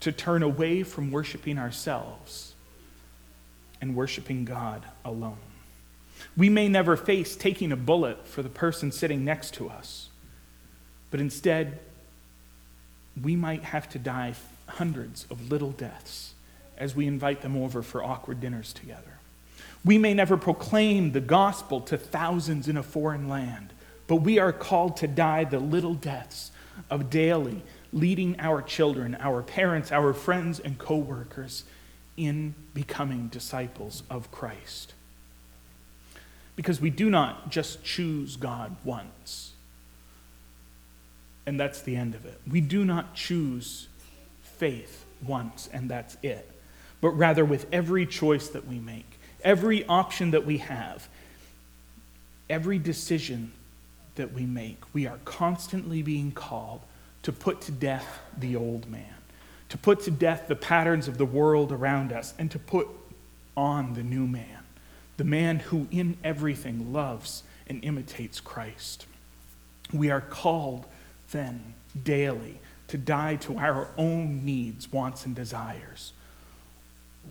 to 0.00 0.12
turn 0.12 0.42
away 0.42 0.82
from 0.82 1.10
worshiping 1.10 1.58
ourselves 1.58 2.54
and 3.80 3.96
worshiping 3.96 4.44
God 4.44 4.84
alone. 5.04 5.38
We 6.36 6.48
may 6.48 6.68
never 6.68 6.96
face 6.96 7.34
taking 7.34 7.72
a 7.72 7.76
bullet 7.76 8.26
for 8.26 8.42
the 8.42 8.48
person 8.48 8.92
sitting 8.92 9.24
next 9.24 9.54
to 9.54 9.68
us 9.68 10.10
but 11.10 11.20
instead, 11.20 11.80
we 13.20 13.36
might 13.36 13.64
have 13.64 13.88
to 13.90 13.98
die 13.98 14.32
hundreds 14.70 15.26
of 15.30 15.50
little 15.50 15.70
deaths 15.70 16.34
as 16.76 16.94
we 16.94 17.06
invite 17.06 17.42
them 17.42 17.56
over 17.56 17.82
for 17.82 18.02
awkward 18.02 18.40
dinners 18.40 18.72
together. 18.72 19.18
We 19.84 19.98
may 19.98 20.14
never 20.14 20.36
proclaim 20.36 21.12
the 21.12 21.20
gospel 21.20 21.80
to 21.82 21.96
thousands 21.96 22.68
in 22.68 22.76
a 22.76 22.82
foreign 22.82 23.28
land, 23.28 23.72
but 24.06 24.16
we 24.16 24.38
are 24.38 24.52
called 24.52 24.96
to 24.98 25.08
die 25.08 25.44
the 25.44 25.58
little 25.58 25.94
deaths 25.94 26.52
of 26.90 27.10
daily 27.10 27.62
leading 27.92 28.38
our 28.38 28.62
children, 28.62 29.16
our 29.20 29.42
parents, 29.42 29.90
our 29.90 30.12
friends, 30.12 30.60
and 30.60 30.78
co 30.78 30.96
workers 30.96 31.64
in 32.16 32.54
becoming 32.74 33.28
disciples 33.28 34.02
of 34.10 34.30
Christ. 34.30 34.94
Because 36.56 36.80
we 36.80 36.90
do 36.90 37.10
not 37.10 37.50
just 37.50 37.82
choose 37.82 38.36
God 38.36 38.76
once 38.84 39.50
and 41.50 41.58
that's 41.58 41.82
the 41.82 41.96
end 41.96 42.14
of 42.14 42.24
it. 42.26 42.40
We 42.48 42.60
do 42.60 42.84
not 42.84 43.14
choose 43.14 43.88
faith 44.60 45.06
once, 45.26 45.70
and 45.72 45.90
that's 45.90 46.18
it. 46.22 46.46
But 47.00 47.10
rather, 47.10 47.46
with 47.46 47.66
every 47.72 48.04
choice 48.04 48.48
that 48.48 48.68
we 48.68 48.78
make, 48.78 49.18
every 49.42 49.86
option 49.86 50.32
that 50.32 50.44
we 50.44 50.58
have, 50.58 51.08
every 52.50 52.78
decision 52.78 53.52
that 54.16 54.34
we 54.34 54.44
make, 54.44 54.76
we 54.92 55.06
are 55.06 55.18
constantly 55.24 56.02
being 56.02 56.30
called 56.30 56.82
to 57.22 57.32
put 57.32 57.62
to 57.62 57.72
death 57.72 58.20
the 58.38 58.54
old 58.54 58.86
man, 58.90 59.14
to 59.70 59.78
put 59.78 60.00
to 60.00 60.10
death 60.10 60.44
the 60.46 60.56
patterns 60.56 61.08
of 61.08 61.16
the 61.16 61.24
world 61.24 61.72
around 61.72 62.12
us, 62.12 62.34
and 62.38 62.50
to 62.50 62.58
put 62.58 62.86
on 63.56 63.94
the 63.94 64.02
new 64.02 64.26
man, 64.26 64.64
the 65.16 65.24
man 65.24 65.58
who 65.58 65.86
in 65.90 66.18
everything 66.22 66.92
loves 66.92 67.44
and 67.66 67.82
imitates 67.82 68.40
Christ. 68.40 69.06
We 69.90 70.10
are 70.10 70.20
called 70.20 70.84
then 71.30 71.72
daily 72.04 72.58
to 72.90 72.98
die 72.98 73.36
to 73.36 73.56
our 73.56 73.88
own 73.96 74.44
needs, 74.44 74.92
wants, 74.92 75.24
and 75.24 75.34
desires 75.34 76.12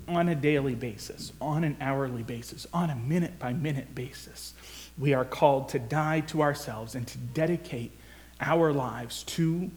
on 0.07 0.29
a 0.29 0.35
daily 0.35 0.75
basis, 0.75 1.33
on 1.41 1.63
an 1.63 1.75
hourly 1.81 2.23
basis, 2.23 2.65
on 2.73 2.89
a 2.89 2.95
minute 2.95 3.37
by 3.39 3.51
minute 3.51 3.93
basis. 3.93 4.53
We 4.97 5.13
are 5.13 5.25
called 5.25 5.69
to 5.69 5.79
die 5.79 6.21
to 6.21 6.41
ourselves 6.41 6.95
and 6.95 7.05
to 7.07 7.17
dedicate 7.17 7.91
our 8.39 8.71
lives 8.71 9.23
to 9.23 9.69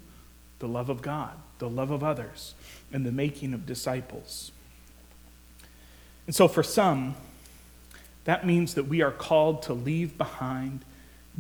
the 0.60 0.68
love 0.68 0.88
of 0.88 1.02
God, 1.02 1.32
the 1.58 1.68
love 1.68 1.90
of 1.90 2.04
others, 2.04 2.54
and 2.92 3.04
the 3.04 3.12
making 3.12 3.52
of 3.52 3.66
disciples. 3.66 4.52
And 6.26 6.34
so, 6.34 6.46
for 6.46 6.62
some, 6.62 7.16
that 8.24 8.46
means 8.46 8.74
that 8.74 8.84
we 8.84 9.02
are 9.02 9.10
called 9.10 9.62
to 9.62 9.74
leave 9.74 10.16
behind 10.16 10.84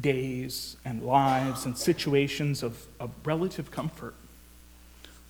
days 0.00 0.76
and 0.84 1.04
lives 1.04 1.64
and 1.64 1.78
situations 1.78 2.64
of, 2.64 2.86
of 2.98 3.10
relative 3.24 3.70
comfort. 3.70 4.14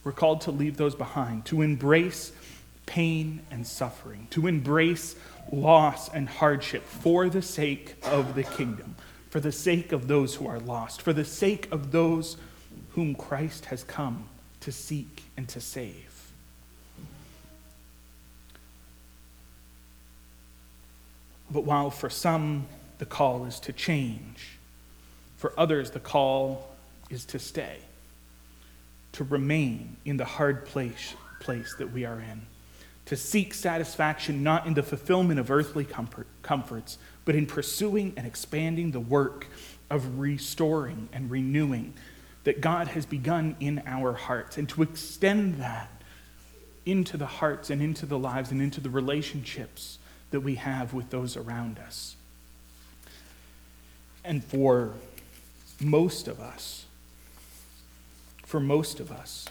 We're 0.05 0.13
called 0.13 0.43
to 0.43 0.51
leave 0.51 0.77
those 0.77 0.95
behind, 0.95 1.45
to 1.47 1.63
embrace 1.63 2.33
pain 2.87 3.41
and 3.51 3.67
suffering, 3.67 4.27
to 4.31 4.47
embrace 4.47 5.15
loss 5.53 6.09
and 6.09 6.29
hardship 6.29 6.83
for 6.83 7.29
the 7.29 7.43
sake 7.43 7.95
of 8.05 8.35
the 8.35 8.43
kingdom, 8.43 8.97
for 9.31 9.41
the 9.41 9.53
sake 9.53 9.93
of 9.93 10.09
those 10.09 10.35
who 10.35 10.47
are 10.47 10.59
lost, 10.59 11.03
for 11.03 11.13
the 11.13 11.25
sake 11.25 11.71
of 11.71 11.93
those 11.93 12.37
whom 12.91 13.15
Christ 13.15 13.67
has 13.67 13.85
come 13.85 14.29
to 14.61 14.73
seek 14.73 15.23
and 15.37 15.49
to 15.49 15.61
save. 15.61 16.33
But 21.51 21.65
while 21.65 21.91
for 21.91 22.11
some 22.11 22.67
the 22.99 23.07
call 23.07 23.45
is 23.45 23.61
to 23.61 23.73
change, 23.73 24.59
for 25.37 25.53
others 25.57 25.91
the 25.91 26.01
call 26.01 26.75
is 27.11 27.25
to 27.27 27.39
stay, 27.39 27.79
to 29.13 29.25
remain 29.25 29.97
in 30.05 30.17
the 30.17 30.25
hard 30.25 30.65
place, 30.65 31.15
place 31.41 31.75
that 31.79 31.93
we 31.93 32.05
are 32.05 32.21
in, 32.21 32.43
to 33.07 33.17
seek 33.17 33.53
satisfaction 33.53 34.43
not 34.43 34.67
in 34.67 34.75
the 34.75 34.83
fulfillment 34.83 35.39
of 35.39 35.51
earthly 35.51 35.85
comfort, 35.85 36.27
comforts, 36.43 36.99
but 37.25 37.35
in 37.35 37.47
pursuing 37.47 38.13
and 38.17 38.27
expanding 38.27 38.93
the 38.93 39.01
work 39.01 39.49
of 39.91 40.19
restoring 40.19 41.09
and 41.13 41.31
renewing 41.31 41.93
that 42.45 42.61
God 42.61 42.89
has 42.89 43.07
begun 43.07 43.57
in 43.61 43.83
our 43.87 44.15
hearts, 44.15 44.59
and 44.59 44.69
to 44.71 44.83
extend 44.83 45.61
that 45.61 45.91
into 46.85 47.17
the 47.17 47.27
hearts 47.27 47.71
and 47.71 47.81
into 47.81 48.07
the 48.07 48.19
lives 48.19 48.51
and 48.51 48.61
into 48.61 48.81
the 48.81 48.91
relationships 48.91 49.99
that 50.33 50.41
we 50.41 50.57
have 50.57 50.93
with 50.93 51.11
those 51.11 51.37
around 51.37 51.79
us. 51.79 52.17
And 54.25 54.43
for 54.43 54.93
most 55.81 56.27
of 56.27 56.41
us, 56.41 56.82
for 58.53 58.61
most 58.61 59.01
of 59.01 59.11
us, 59.11 59.49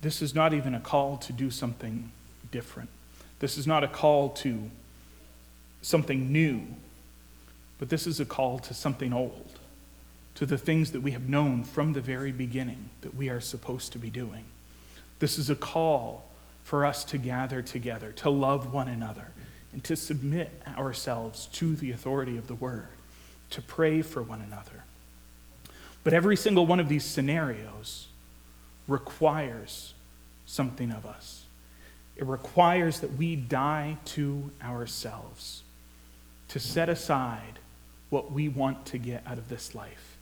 this 0.00 0.22
is 0.22 0.34
not 0.34 0.54
even 0.54 0.74
a 0.74 0.80
call 0.80 1.18
to 1.18 1.34
do 1.34 1.50
something 1.50 2.10
different. 2.50 2.88
This 3.40 3.58
is 3.58 3.66
not 3.66 3.84
a 3.84 3.88
call 3.88 4.30
to 4.30 4.70
something 5.82 6.32
new, 6.32 6.62
but 7.78 7.90
this 7.90 8.06
is 8.06 8.20
a 8.20 8.24
call 8.24 8.58
to 8.60 8.72
something 8.72 9.12
old, 9.12 9.58
to 10.36 10.46
the 10.46 10.56
things 10.56 10.92
that 10.92 11.02
we 11.02 11.10
have 11.10 11.28
known 11.28 11.62
from 11.62 11.92
the 11.92 12.00
very 12.00 12.32
beginning 12.32 12.88
that 13.02 13.14
we 13.14 13.28
are 13.28 13.38
supposed 13.38 13.92
to 13.92 13.98
be 13.98 14.08
doing. 14.08 14.46
This 15.18 15.36
is 15.36 15.50
a 15.50 15.54
call 15.54 16.24
for 16.62 16.86
us 16.86 17.04
to 17.04 17.18
gather 17.18 17.60
together, 17.60 18.12
to 18.12 18.30
love 18.30 18.72
one 18.72 18.88
another, 18.88 19.28
and 19.74 19.84
to 19.84 19.94
submit 19.94 20.62
ourselves 20.78 21.48
to 21.52 21.76
the 21.76 21.90
authority 21.90 22.38
of 22.38 22.46
the 22.46 22.54
word, 22.54 22.88
to 23.50 23.60
pray 23.60 24.00
for 24.00 24.22
one 24.22 24.40
another. 24.40 24.83
But 26.04 26.12
every 26.12 26.36
single 26.36 26.66
one 26.66 26.80
of 26.80 26.88
these 26.88 27.04
scenarios 27.04 28.08
requires 28.86 29.94
something 30.46 30.90
of 30.90 31.06
us. 31.06 31.44
It 32.16 32.26
requires 32.26 33.00
that 33.00 33.14
we 33.14 33.34
die 33.34 33.96
to 34.06 34.50
ourselves, 34.62 35.62
to 36.48 36.60
set 36.60 36.88
aside 36.88 37.58
what 38.10 38.30
we 38.30 38.48
want 38.48 38.86
to 38.86 38.98
get 38.98 39.24
out 39.26 39.38
of 39.38 39.48
this 39.48 39.74
life, 39.74 40.16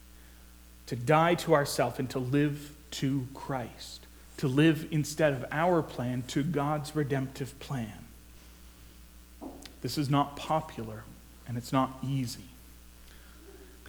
to 0.86 0.96
die 0.96 1.34
to 1.34 1.54
ourselves 1.54 1.98
and 1.98 2.08
to 2.10 2.18
live 2.18 2.70
to 2.92 3.26
Christ, 3.34 4.06
to 4.38 4.48
live 4.48 4.86
instead 4.90 5.32
of 5.32 5.44
our 5.50 5.82
plan 5.82 6.22
to 6.28 6.42
God's 6.42 6.96
redemptive 6.96 7.58
plan. 7.58 8.06
This 9.82 9.98
is 9.98 10.08
not 10.08 10.36
popular 10.36 11.02
and 11.48 11.58
it's 11.58 11.72
not 11.72 11.98
easy. 12.02 12.51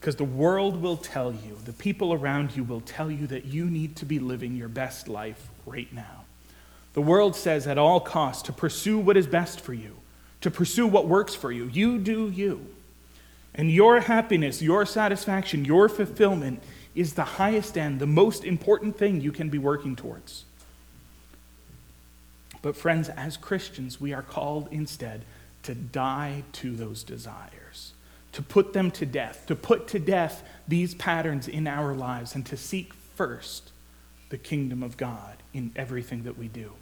Because 0.04 0.18
the 0.18 0.26
world 0.26 0.82
will 0.82 0.97
tell 0.97 1.32
you, 1.32 1.58
the 1.64 1.72
people 1.72 2.12
around 2.12 2.58
you 2.58 2.66
will 2.66 2.82
tell 2.82 3.10
you 3.10 3.26
that 3.28 3.45
you 3.45 3.70
need 3.70 3.95
to 3.95 4.06
be 4.06 4.20
living 4.20 4.54
your 4.58 4.68
best 4.68 5.08
life 5.08 5.47
right 5.66 5.88
now. 5.93 6.26
The 6.91 7.01
world 7.01 7.38
says 7.38 7.68
at 7.68 7.78
all 7.78 8.01
costs 8.01 8.43
to 8.43 8.51
pursue 8.51 8.99
what 8.99 9.16
is 9.16 9.28
best 9.28 9.62
for 9.62 9.74
you, 9.74 9.95
to 10.41 10.51
pursue 10.51 10.88
what 10.88 11.08
works 11.08 11.36
for 11.36 11.54
you. 11.54 11.70
You 11.72 11.99
do 11.99 12.30
you. 12.30 12.66
And 13.56 13.72
your 13.72 14.01
happiness, 14.01 14.62
your 14.62 14.86
satisfaction, 14.86 15.64
your 15.64 15.88
fulfillment 15.88 16.62
is 16.93 17.14
the 17.14 17.24
highest 17.24 17.78
end, 17.78 18.01
the 18.01 18.06
most 18.06 18.43
important 18.43 18.97
thing 18.97 19.22
you 19.22 19.32
can 19.32 19.47
be 19.47 19.58
working 19.58 19.95
towards. 19.95 20.43
But, 22.62 22.76
friends, 22.76 23.08
as 23.08 23.38
Christians, 23.38 24.01
we 24.01 24.12
are 24.12 24.22
called 24.22 24.68
instead 24.70 25.22
to 25.64 25.74
die 25.74 26.43
to 26.54 26.76
those 26.76 27.04
desires, 27.06 27.62
to 28.34 28.42
put 28.42 28.74
them 28.74 28.92
to 28.92 29.06
death, 29.06 29.46
to 29.48 29.56
put 29.56 29.88
to 29.90 30.00
death 30.00 30.44
these 30.68 30.96
patterns 30.96 31.48
in 31.48 31.68
our 31.68 31.94
lives, 31.94 32.36
and 32.36 32.46
to 32.48 32.58
seek 32.58 32.94
first 33.16 33.72
the 34.30 34.38
kingdom 34.38 34.84
of 34.84 34.98
God 34.98 35.38
in 35.54 35.72
everything 35.76 36.24
that 36.24 36.38
we 36.38 36.48
do. 36.48 36.74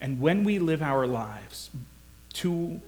And 0.00 0.20
when 0.20 0.44
we 0.44 0.58
live 0.58 0.82
our 0.82 1.06
lives 1.06 1.70
to 2.34 2.80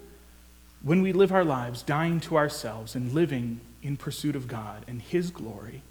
when 0.83 1.01
we 1.01 1.13
live 1.13 1.31
our 1.31 1.45
lives 1.45 1.83
dying 1.83 2.19
to 2.19 2.37
ourselves 2.37 2.97
and 2.97 3.13
living 3.13 3.61
in 3.83 3.97
pursuit 3.97 4.35
of 4.35 4.49
God 4.49 4.85
and 4.89 5.01
his 5.01 5.31
glory, 5.31 5.83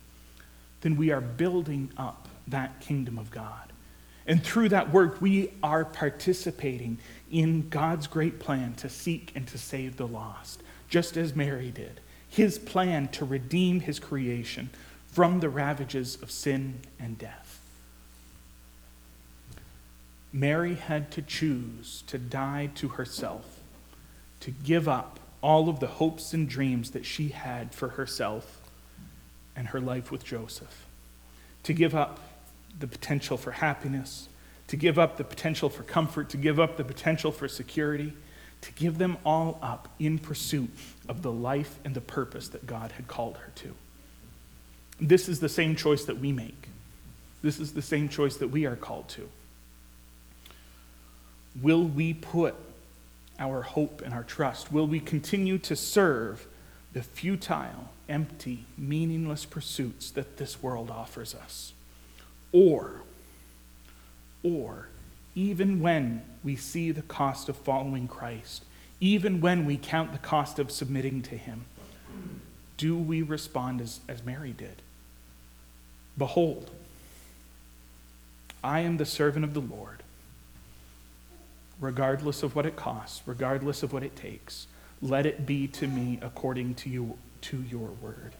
then 0.81 0.97
we 0.97 1.11
are 1.11 1.21
building 1.21 1.91
up 1.97 2.27
that 2.47 2.81
kingdom 2.81 3.17
of 3.17 3.31
God. 3.31 3.71
And 4.27 4.43
through 4.43 4.69
that 4.69 4.91
work, 4.91 5.21
we 5.21 5.51
are 5.63 5.85
participating 5.85 6.97
in 7.31 7.69
God's 7.69 8.07
great 8.07 8.39
plan 8.39 8.73
to 8.75 8.89
seek 8.89 9.31
and 9.33 9.47
to 9.47 9.57
save 9.57 9.97
the 9.97 10.07
lost, 10.07 10.61
just 10.91 11.17
as 11.17 11.35
Mary 11.35 11.71
did. 11.71 12.01
His 12.29 12.59
plan 12.59 13.07
to 13.09 13.25
redeem 13.25 13.79
his 13.79 13.97
creation 13.97 14.69
from 15.07 15.39
the 15.39 15.49
ravages 15.49 16.21
of 16.21 16.29
sin 16.29 16.81
and 16.99 17.17
death. 17.17 17.59
Mary 20.31 20.75
had 20.75 21.09
to 21.11 21.21
choose 21.21 22.03
to 22.07 22.17
die 22.17 22.69
to 22.75 22.89
herself, 22.89 23.61
to 24.41 24.51
give 24.51 24.87
up 24.87 25.19
all 25.41 25.67
of 25.67 25.79
the 25.79 25.87
hopes 25.87 26.33
and 26.33 26.47
dreams 26.47 26.91
that 26.91 27.05
she 27.05 27.29
had 27.29 27.73
for 27.73 27.89
herself 27.89 28.61
and 29.55 29.69
her 29.69 29.79
life 29.81 30.11
with 30.11 30.23
Joseph, 30.23 30.85
to 31.63 31.73
give 31.73 31.95
up 31.95 32.19
the 32.79 32.87
potential 32.87 33.37
for 33.37 33.51
happiness, 33.51 34.27
to 34.67 34.75
give 34.75 34.99
up 34.99 35.17
the 35.17 35.23
potential 35.23 35.69
for 35.69 35.83
comfort, 35.83 36.29
to 36.29 36.37
give 36.37 36.59
up 36.59 36.77
the 36.77 36.83
potential 36.83 37.31
for 37.31 37.47
security, 37.47 38.13
to 38.61 38.71
give 38.73 38.97
them 38.97 39.17
all 39.25 39.59
up 39.61 39.89
in 39.99 40.19
pursuit 40.19 40.69
of 41.07 41.21
the 41.21 41.31
life 41.31 41.79
and 41.83 41.93
the 41.93 42.01
purpose 42.01 42.47
that 42.49 42.67
God 42.67 42.91
had 42.93 43.07
called 43.07 43.37
her 43.37 43.51
to. 43.55 43.73
This 44.99 45.27
is 45.27 45.39
the 45.39 45.49
same 45.49 45.75
choice 45.75 46.05
that 46.05 46.19
we 46.19 46.31
make. 46.31 46.67
This 47.41 47.59
is 47.59 47.73
the 47.73 47.81
same 47.81 48.07
choice 48.07 48.37
that 48.37 48.49
we 48.49 48.65
are 48.65 48.75
called 48.75 49.09
to. 49.09 49.29
Will 51.61 51.83
we 51.83 52.13
put 52.13 52.55
our 53.39 53.63
hope 53.63 54.01
and 54.05 54.13
our 54.13 54.23
trust? 54.23 54.71
Will 54.71 54.85
we 54.87 54.99
continue 54.99 55.57
to 55.57 55.75
serve 55.75 56.47
the 56.93 57.01
futile, 57.01 57.89
empty, 58.07 58.65
meaningless 58.77 59.45
pursuits 59.45 60.11
that 60.11 60.37
this 60.37 60.61
world 60.61 60.91
offers 60.91 61.33
us? 61.33 61.73
Or 62.51 63.01
or 64.43 64.87
even 65.35 65.81
when 65.81 66.23
we 66.43 66.55
see 66.55 66.91
the 66.91 67.01
cost 67.03 67.49
of 67.49 67.55
following 67.55 68.07
Christ, 68.07 68.65
even 68.99 69.41
when 69.41 69.65
we 69.65 69.77
count 69.77 70.11
the 70.11 70.17
cost 70.17 70.59
of 70.59 70.71
submitting 70.71 71.21
to 71.23 71.37
Him, 71.37 71.65
do 72.77 72.97
we 72.97 73.21
respond 73.21 73.81
as, 73.81 73.99
as 74.07 74.23
Mary 74.23 74.51
did? 74.51 74.81
Behold, 76.17 76.69
I 78.63 78.81
am 78.81 78.97
the 78.97 79.05
servant 79.05 79.45
of 79.45 79.53
the 79.53 79.61
Lord. 79.61 80.03
Regardless 81.79 82.43
of 82.43 82.55
what 82.55 82.65
it 82.65 82.75
costs, 82.75 83.21
regardless 83.25 83.81
of 83.81 83.91
what 83.91 84.03
it 84.03 84.15
takes, 84.15 84.67
let 85.01 85.25
it 85.25 85.45
be 85.47 85.67
to 85.67 85.87
me 85.87 86.19
according 86.21 86.75
to, 86.75 86.89
you, 86.89 87.17
to 87.41 87.57
your 87.63 87.89
word. 88.01 88.33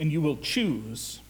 And 0.00 0.10
you 0.10 0.22
will 0.22 0.38
choose 0.38 1.20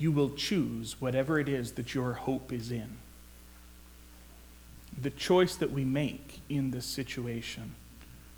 you 0.00 0.10
will 0.10 0.30
choose 0.30 1.00
whatever 1.00 1.38
it 1.38 1.48
is 1.48 1.72
that 1.72 1.94
your 1.94 2.14
hope 2.14 2.52
is 2.52 2.72
in. 2.72 2.96
the 5.00 5.10
choice 5.10 5.56
that 5.56 5.72
we 5.72 5.84
make 5.84 6.40
in 6.48 6.70
this 6.70 6.86
situation 6.86 7.74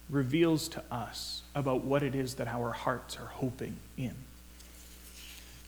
reveals 0.08 0.68
to 0.68 0.82
us 0.90 1.42
about 1.54 1.82
what 1.84 2.02
it 2.02 2.14
is 2.14 2.34
that 2.34 2.48
our 2.48 2.72
hearts 2.72 3.16
are 3.16 3.26
hoping 3.26 3.76
in. 3.96 4.14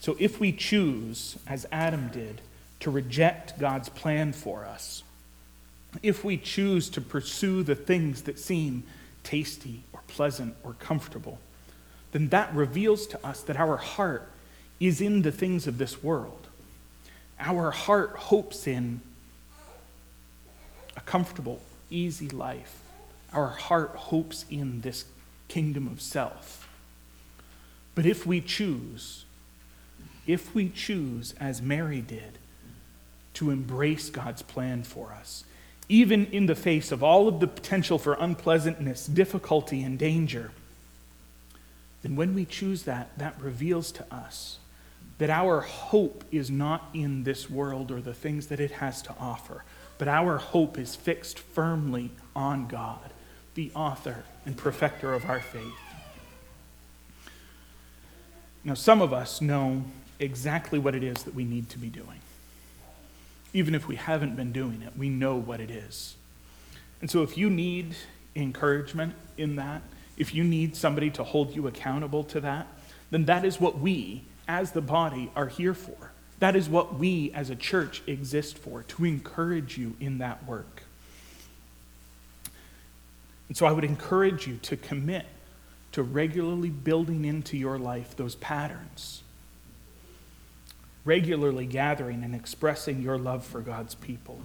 So 0.00 0.16
if 0.18 0.38
we 0.38 0.52
choose, 0.52 1.38
as 1.46 1.66
Adam 1.72 2.08
did, 2.08 2.40
to 2.80 2.90
reject 2.90 3.58
God's 3.58 3.88
plan 3.88 4.32
for 4.32 4.64
us, 4.64 5.02
if 6.02 6.24
we 6.24 6.36
choose 6.36 6.90
to 6.90 7.00
pursue 7.00 7.62
the 7.62 7.74
things 7.74 8.22
that 8.22 8.38
seem 8.38 8.84
tasty 9.22 9.82
or 9.92 10.00
pleasant 10.06 10.54
or 10.62 10.74
comfortable, 10.74 11.38
then 12.12 12.28
that 12.28 12.54
reveals 12.54 13.06
to 13.06 13.26
us 13.26 13.40
that 13.42 13.56
our 13.56 13.78
heart 13.78 14.28
is 14.80 15.00
in 15.00 15.22
the 15.22 15.32
things 15.32 15.66
of 15.66 15.78
this 15.78 16.02
world. 16.02 16.48
Our 17.38 17.70
heart 17.70 18.10
hopes 18.10 18.66
in 18.66 19.00
a 20.96 21.00
comfortable, 21.00 21.60
easy 21.90 22.28
life. 22.28 22.80
Our 23.32 23.48
heart 23.48 23.90
hopes 23.90 24.44
in 24.50 24.80
this 24.82 25.04
kingdom 25.48 25.86
of 25.86 26.00
self. 26.00 26.68
But 27.94 28.06
if 28.06 28.26
we 28.26 28.40
choose, 28.40 29.24
if 30.26 30.54
we 30.54 30.68
choose, 30.68 31.34
as 31.40 31.60
Mary 31.60 32.00
did, 32.00 32.38
to 33.34 33.50
embrace 33.50 34.10
God's 34.10 34.42
plan 34.42 34.82
for 34.82 35.12
us, 35.12 35.44
even 35.88 36.26
in 36.26 36.46
the 36.46 36.54
face 36.54 36.92
of 36.92 37.02
all 37.02 37.28
of 37.28 37.40
the 37.40 37.46
potential 37.46 37.98
for 37.98 38.14
unpleasantness, 38.14 39.06
difficulty, 39.06 39.82
and 39.82 39.98
danger, 39.98 40.52
then 42.02 42.16
when 42.16 42.34
we 42.34 42.44
choose 42.44 42.84
that, 42.84 43.16
that 43.18 43.40
reveals 43.40 43.92
to 43.92 44.14
us 44.14 44.58
that 45.18 45.30
our 45.30 45.60
hope 45.60 46.24
is 46.32 46.50
not 46.50 46.88
in 46.92 47.24
this 47.24 47.48
world 47.48 47.90
or 47.90 48.00
the 48.00 48.14
things 48.14 48.48
that 48.48 48.60
it 48.60 48.72
has 48.72 49.00
to 49.02 49.14
offer, 49.18 49.64
but 49.98 50.08
our 50.08 50.38
hope 50.38 50.78
is 50.78 50.96
fixed 50.96 51.38
firmly 51.38 52.10
on 52.34 52.66
God, 52.66 53.12
the 53.54 53.70
author 53.74 54.24
and 54.44 54.56
perfecter 54.56 55.14
of 55.14 55.24
our 55.26 55.40
faith. 55.40 55.72
Now, 58.64 58.74
some 58.74 59.02
of 59.02 59.12
us 59.12 59.40
know 59.40 59.84
exactly 60.18 60.78
what 60.78 60.94
it 60.94 61.04
is 61.04 61.22
that 61.24 61.34
we 61.34 61.44
need 61.44 61.68
to 61.70 61.78
be 61.78 61.88
doing. 61.88 62.20
Even 63.52 63.74
if 63.74 63.86
we 63.86 63.96
haven't 63.96 64.36
been 64.36 64.52
doing 64.52 64.82
it, 64.82 64.96
we 64.96 65.08
know 65.08 65.36
what 65.36 65.60
it 65.60 65.70
is. 65.70 66.16
And 67.00 67.10
so, 67.10 67.22
if 67.22 67.36
you 67.36 67.50
need 67.50 67.94
encouragement 68.34 69.14
in 69.36 69.56
that, 69.56 69.82
if 70.16 70.34
you 70.34 70.42
need 70.42 70.76
somebody 70.76 71.10
to 71.10 71.24
hold 71.24 71.54
you 71.54 71.66
accountable 71.66 72.24
to 72.24 72.40
that, 72.40 72.66
then 73.10 73.26
that 73.26 73.44
is 73.44 73.60
what 73.60 73.78
we, 73.78 74.24
as 74.48 74.72
the 74.72 74.80
body, 74.80 75.30
are 75.34 75.48
here 75.48 75.74
for. 75.74 76.12
That 76.40 76.56
is 76.56 76.68
what 76.68 76.94
we 76.98 77.32
as 77.32 77.50
a 77.50 77.56
church 77.56 78.02
exist 78.06 78.58
for, 78.58 78.82
to 78.82 79.04
encourage 79.04 79.78
you 79.78 79.96
in 80.00 80.18
that 80.18 80.46
work. 80.46 80.82
And 83.48 83.56
so 83.56 83.66
I 83.66 83.72
would 83.72 83.84
encourage 83.84 84.46
you 84.46 84.56
to 84.62 84.76
commit 84.76 85.26
to 85.92 86.02
regularly 86.02 86.70
building 86.70 87.24
into 87.24 87.56
your 87.56 87.78
life 87.78 88.16
those 88.16 88.34
patterns, 88.34 89.22
regularly 91.04 91.66
gathering 91.66 92.24
and 92.24 92.34
expressing 92.34 93.00
your 93.00 93.16
love 93.16 93.44
for 93.44 93.60
God's 93.60 93.94
people, 93.94 94.40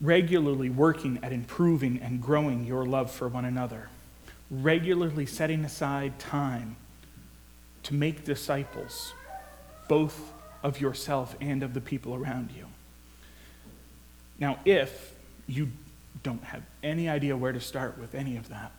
regularly 0.00 0.70
working 0.70 1.18
at 1.22 1.32
improving 1.32 2.00
and 2.00 2.22
growing 2.22 2.64
your 2.64 2.86
love 2.86 3.10
for 3.10 3.28
one 3.28 3.44
another, 3.44 3.90
regularly 4.50 5.26
setting 5.26 5.62
aside 5.64 6.18
time 6.18 6.76
to 7.88 7.94
make 7.94 8.22
disciples, 8.22 9.14
both 9.88 10.34
of 10.62 10.78
yourself 10.78 11.34
and 11.40 11.62
of 11.62 11.72
the 11.72 11.80
people 11.80 12.14
around 12.14 12.50
you. 12.54 12.66
Now, 14.38 14.58
if 14.66 15.14
you 15.46 15.70
don't 16.22 16.44
have 16.44 16.62
any 16.82 17.08
idea 17.08 17.34
where 17.34 17.52
to 17.52 17.62
start 17.62 17.96
with 17.96 18.14
any 18.14 18.36
of 18.36 18.50
that, 18.50 18.72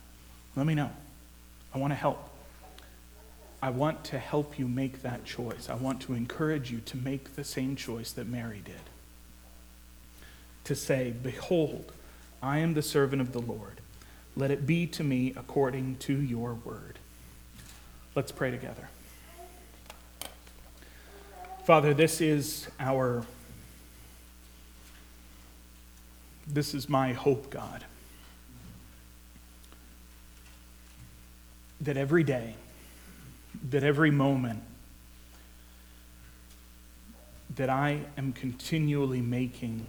let 0.54 0.64
me 0.64 0.76
know. 0.76 0.92
I 1.74 1.78
want 1.78 1.90
to 1.90 1.96
help. 1.96 2.30
I 3.60 3.70
want 3.70 4.04
to 4.04 4.18
help 4.20 4.60
you 4.60 4.68
make 4.68 5.02
that 5.02 5.24
choice. 5.24 5.68
I 5.68 5.74
want 5.74 6.00
to 6.02 6.14
encourage 6.14 6.70
you 6.70 6.78
to 6.78 6.96
make 6.96 7.34
the 7.34 7.42
same 7.42 7.74
choice 7.74 8.12
that 8.12 8.28
Mary 8.28 8.62
did. 8.64 8.76
To 10.64 10.76
say, 10.76 11.12
Behold, 11.20 11.90
I 12.40 12.58
am 12.58 12.74
the 12.74 12.82
servant 12.82 13.20
of 13.20 13.32
the 13.32 13.40
Lord. 13.40 13.80
Let 14.36 14.52
it 14.52 14.68
be 14.68 14.86
to 14.86 15.02
me 15.02 15.34
according 15.36 15.96
to 15.96 16.14
your 16.14 16.54
word. 16.54 17.00
Let's 18.14 18.30
pray 18.30 18.52
together. 18.52 18.88
Father, 21.64 21.92
this 21.92 22.20
is 22.20 22.68
our 22.80 23.24
this 26.46 26.74
is 26.74 26.88
my 26.88 27.12
hope, 27.12 27.50
God. 27.50 27.84
That 31.80 31.96
every 31.96 32.24
day, 32.24 32.54
that 33.70 33.84
every 33.84 34.10
moment, 34.10 34.62
that 37.56 37.70
I 37.70 38.00
am 38.16 38.32
continually 38.32 39.20
making 39.20 39.86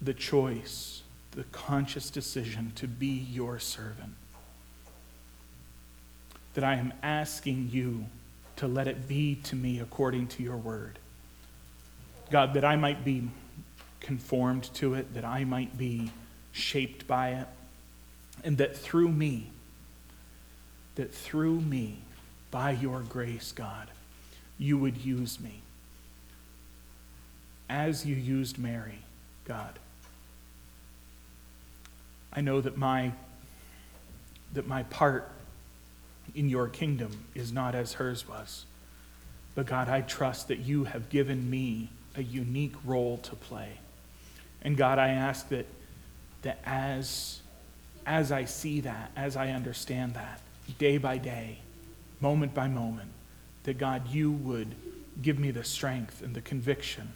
the 0.00 0.14
choice, 0.14 1.02
the 1.32 1.44
conscious 1.44 2.10
decision 2.10 2.72
to 2.76 2.86
be 2.86 3.06
your 3.06 3.58
servant. 3.58 4.14
That 6.52 6.64
I 6.64 6.74
am 6.74 6.92
asking 7.02 7.70
you 7.72 8.06
to 8.56 8.68
let 8.68 8.86
it 8.86 9.08
be 9.08 9.36
to 9.36 9.56
me 9.56 9.80
according 9.80 10.28
to 10.28 10.42
your 10.42 10.56
word. 10.56 10.98
God, 12.30 12.54
that 12.54 12.64
I 12.64 12.76
might 12.76 13.04
be 13.04 13.28
conformed 14.00 14.64
to 14.74 14.94
it, 14.94 15.14
that 15.14 15.24
I 15.24 15.44
might 15.44 15.76
be 15.76 16.10
shaped 16.52 17.06
by 17.06 17.30
it, 17.30 17.46
and 18.42 18.58
that 18.58 18.76
through 18.76 19.10
me, 19.10 19.50
that 20.94 21.12
through 21.12 21.60
me, 21.60 21.98
by 22.50 22.70
your 22.70 23.00
grace, 23.00 23.52
God, 23.52 23.88
you 24.58 24.78
would 24.78 24.98
use 24.98 25.40
me 25.40 25.62
as 27.68 28.06
you 28.06 28.14
used 28.14 28.58
Mary, 28.58 29.00
God. 29.44 29.78
I 32.32 32.40
know 32.40 32.60
that 32.60 32.76
my 32.76 33.12
that 34.52 34.66
my 34.68 34.84
part 34.84 35.30
in 36.34 36.48
your 36.48 36.68
kingdom 36.68 37.24
is 37.34 37.52
not 37.52 37.74
as 37.74 37.94
hers 37.94 38.28
was. 38.28 38.64
But 39.54 39.66
God, 39.66 39.88
I 39.88 40.00
trust 40.00 40.48
that 40.48 40.60
you 40.60 40.84
have 40.84 41.08
given 41.08 41.50
me 41.50 41.88
a 42.16 42.22
unique 42.22 42.74
role 42.84 43.18
to 43.18 43.36
play. 43.36 43.78
And 44.62 44.76
God, 44.76 44.98
I 44.98 45.08
ask 45.08 45.48
that, 45.50 45.66
that 46.42 46.58
as, 46.64 47.40
as 48.06 48.32
I 48.32 48.44
see 48.44 48.80
that, 48.80 49.10
as 49.16 49.36
I 49.36 49.50
understand 49.50 50.14
that, 50.14 50.40
day 50.78 50.98
by 50.98 51.18
day, 51.18 51.58
moment 52.20 52.54
by 52.54 52.68
moment, 52.68 53.10
that 53.64 53.78
God, 53.78 54.08
you 54.08 54.30
would 54.30 54.74
give 55.22 55.38
me 55.38 55.50
the 55.50 55.64
strength 55.64 56.22
and 56.22 56.34
the 56.34 56.40
conviction 56.40 57.12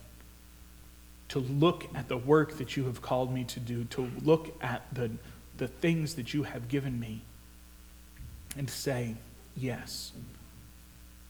to 1.29 1.39
look 1.39 1.87
at 1.95 2.09
the 2.09 2.17
work 2.17 2.57
that 2.59 2.77
you 2.77 2.85
have 2.85 3.03
called 3.03 3.33
me 3.33 3.45
to 3.45 3.61
do, 3.61 3.85
to 3.85 4.11
look 4.23 4.57
at 4.63 4.83
the, 4.93 5.11
the 5.59 5.69
things 5.69 6.15
that 6.15 6.33
you 6.33 6.43
have 6.43 6.69
given 6.69 6.99
me, 6.99 7.23
and 8.57 8.69
say, 8.69 9.15
Yes, 9.57 10.13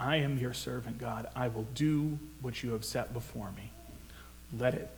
I 0.00 0.16
am 0.16 0.38
your 0.38 0.52
servant, 0.52 0.98
God. 0.98 1.28
I 1.34 1.48
will 1.48 1.66
do 1.74 2.18
what 2.40 2.62
you 2.62 2.72
have 2.72 2.84
set 2.84 3.12
before 3.12 3.50
me. 3.56 3.72
Let 4.56 4.74
it 4.74 4.90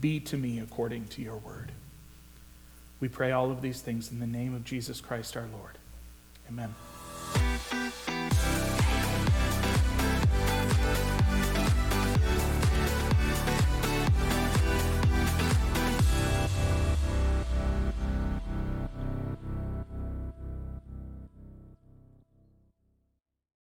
be 0.00 0.20
to 0.20 0.36
me 0.36 0.58
according 0.58 1.06
to 1.08 1.22
your 1.22 1.36
word. 1.36 1.72
We 3.00 3.08
pray 3.08 3.30
all 3.30 3.50
of 3.50 3.62
these 3.62 3.80
things 3.80 4.10
in 4.10 4.18
the 4.18 4.26
name 4.26 4.54
of 4.54 4.64
Jesus 4.64 5.00
Christ 5.00 5.36
our 5.36 5.46
Lord. 5.52 5.78
Amen. 6.48 6.74